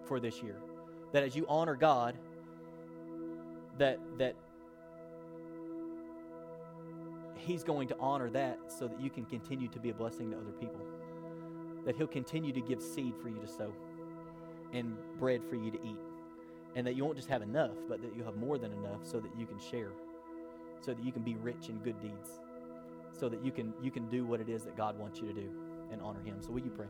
[0.07, 0.57] for this year.
[1.13, 2.17] That as you honor God,
[3.79, 4.35] that that
[7.37, 10.37] He's going to honor that, so that you can continue to be a blessing to
[10.37, 10.81] other people.
[11.85, 13.73] That He'll continue to give seed for you to sow,
[14.73, 15.99] and bread for you to eat,
[16.75, 19.21] and that you won't just have enough, but that you have more than enough, so
[19.21, 19.91] that you can share
[20.81, 22.41] so that you can be rich in good deeds
[23.19, 25.33] so that you can you can do what it is that God wants you to
[25.33, 25.51] do
[25.93, 26.37] and honor him.
[26.41, 26.87] So will you pray?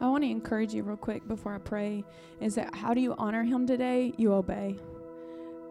[0.00, 2.04] I want to encourage you real quick before I pray
[2.40, 4.12] is that how do you honor him today?
[4.16, 4.78] You obey.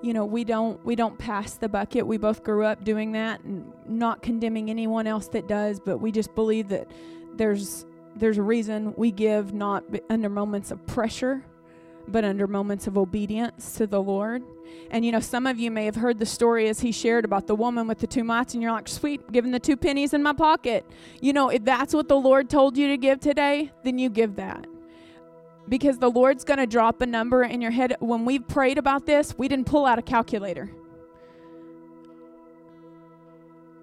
[0.01, 2.07] You know, we don't we don't pass the bucket.
[2.07, 6.11] We both grew up doing that and not condemning anyone else that does, but we
[6.11, 6.89] just believe that
[7.36, 11.45] there's there's a reason we give not under moments of pressure,
[12.12, 14.43] but under moments of obedience to the Lord.
[14.89, 17.47] And you know, some of you may have heard the story as he shared about
[17.47, 20.22] the woman with the two mites, and you're like, sweet, giving the two pennies in
[20.22, 20.86] my pocket.
[21.22, 24.36] You know, if that's what the Lord told you to give today, then you give
[24.36, 24.68] that.
[25.70, 27.95] Because the Lord's going to drop a number in your head.
[27.99, 30.70] When we prayed about this, we didn't pull out a calculator.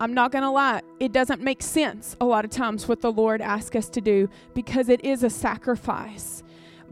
[0.00, 3.10] I'm not going to lie, it doesn't make sense a lot of times what the
[3.10, 6.44] Lord asks us to do because it is a sacrifice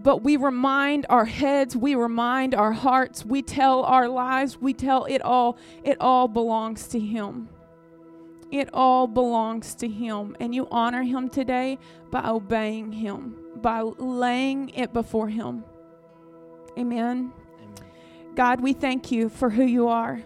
[0.07, 5.05] but we remind our heads, we remind our hearts, we tell our lives, we tell
[5.07, 5.59] it all.
[5.83, 7.49] It all belongs to Him.
[8.53, 10.37] It all belongs to Him.
[10.39, 11.81] And you honor Him today
[12.13, 15.65] by obeying Him, by laying it before Him.
[16.79, 17.33] Amen.
[17.33, 17.33] Amen.
[18.37, 20.23] God, we thank you for who you are.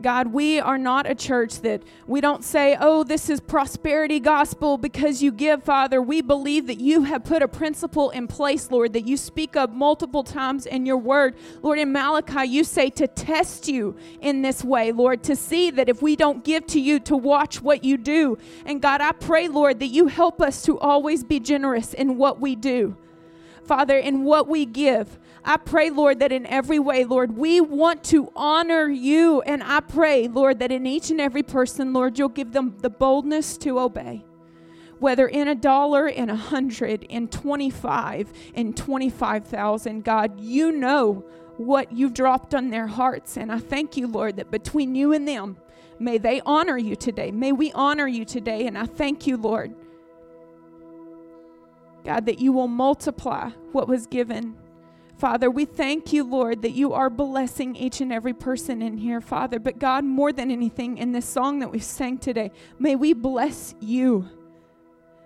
[0.00, 4.78] God, we are not a church that we don't say, oh, this is prosperity gospel
[4.78, 6.00] because you give, Father.
[6.00, 9.72] We believe that you have put a principle in place, Lord, that you speak of
[9.72, 11.36] multiple times in your word.
[11.62, 15.88] Lord, in Malachi, you say to test you in this way, Lord, to see that
[15.88, 18.38] if we don't give to you, to watch what you do.
[18.64, 22.40] And God, I pray, Lord, that you help us to always be generous in what
[22.40, 22.96] we do.
[23.64, 25.18] Father, in what we give.
[25.44, 29.42] I pray, Lord, that in every way, Lord, we want to honor you.
[29.42, 32.90] And I pray, Lord, that in each and every person, Lord, you'll give them the
[32.90, 34.24] boldness to obey.
[35.00, 41.24] Whether in a dollar, in a hundred, in 25, in 25,000, God, you know
[41.56, 43.36] what you've dropped on their hearts.
[43.36, 45.56] And I thank you, Lord, that between you and them,
[45.98, 47.32] may they honor you today.
[47.32, 48.68] May we honor you today.
[48.68, 49.74] And I thank you, Lord,
[52.04, 54.56] God, that you will multiply what was given
[55.22, 59.20] Father, we thank you, Lord, that you are blessing each and every person in here,
[59.20, 59.60] Father.
[59.60, 62.50] But God, more than anything, in this song that we sang today,
[62.80, 64.28] may we bless you.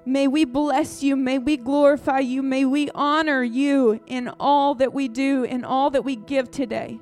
[0.04, 1.16] May we bless you.
[1.16, 2.42] May we glorify you.
[2.42, 7.00] May we honor you in all that we do, in all that we give today.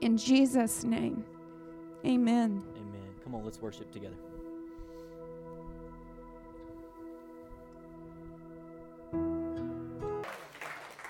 [0.00, 1.24] In Jesus' name,
[2.04, 2.62] amen.
[2.76, 3.08] Amen.
[3.24, 4.14] Come on, let's worship together.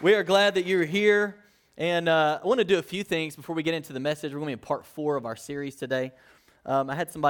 [0.07, 1.34] We are glad that you're here.
[1.76, 4.32] And uh, I want to do a few things before we get into the message.
[4.32, 6.12] We're going to be in part four of our series today.
[6.64, 7.24] Um, I had somebody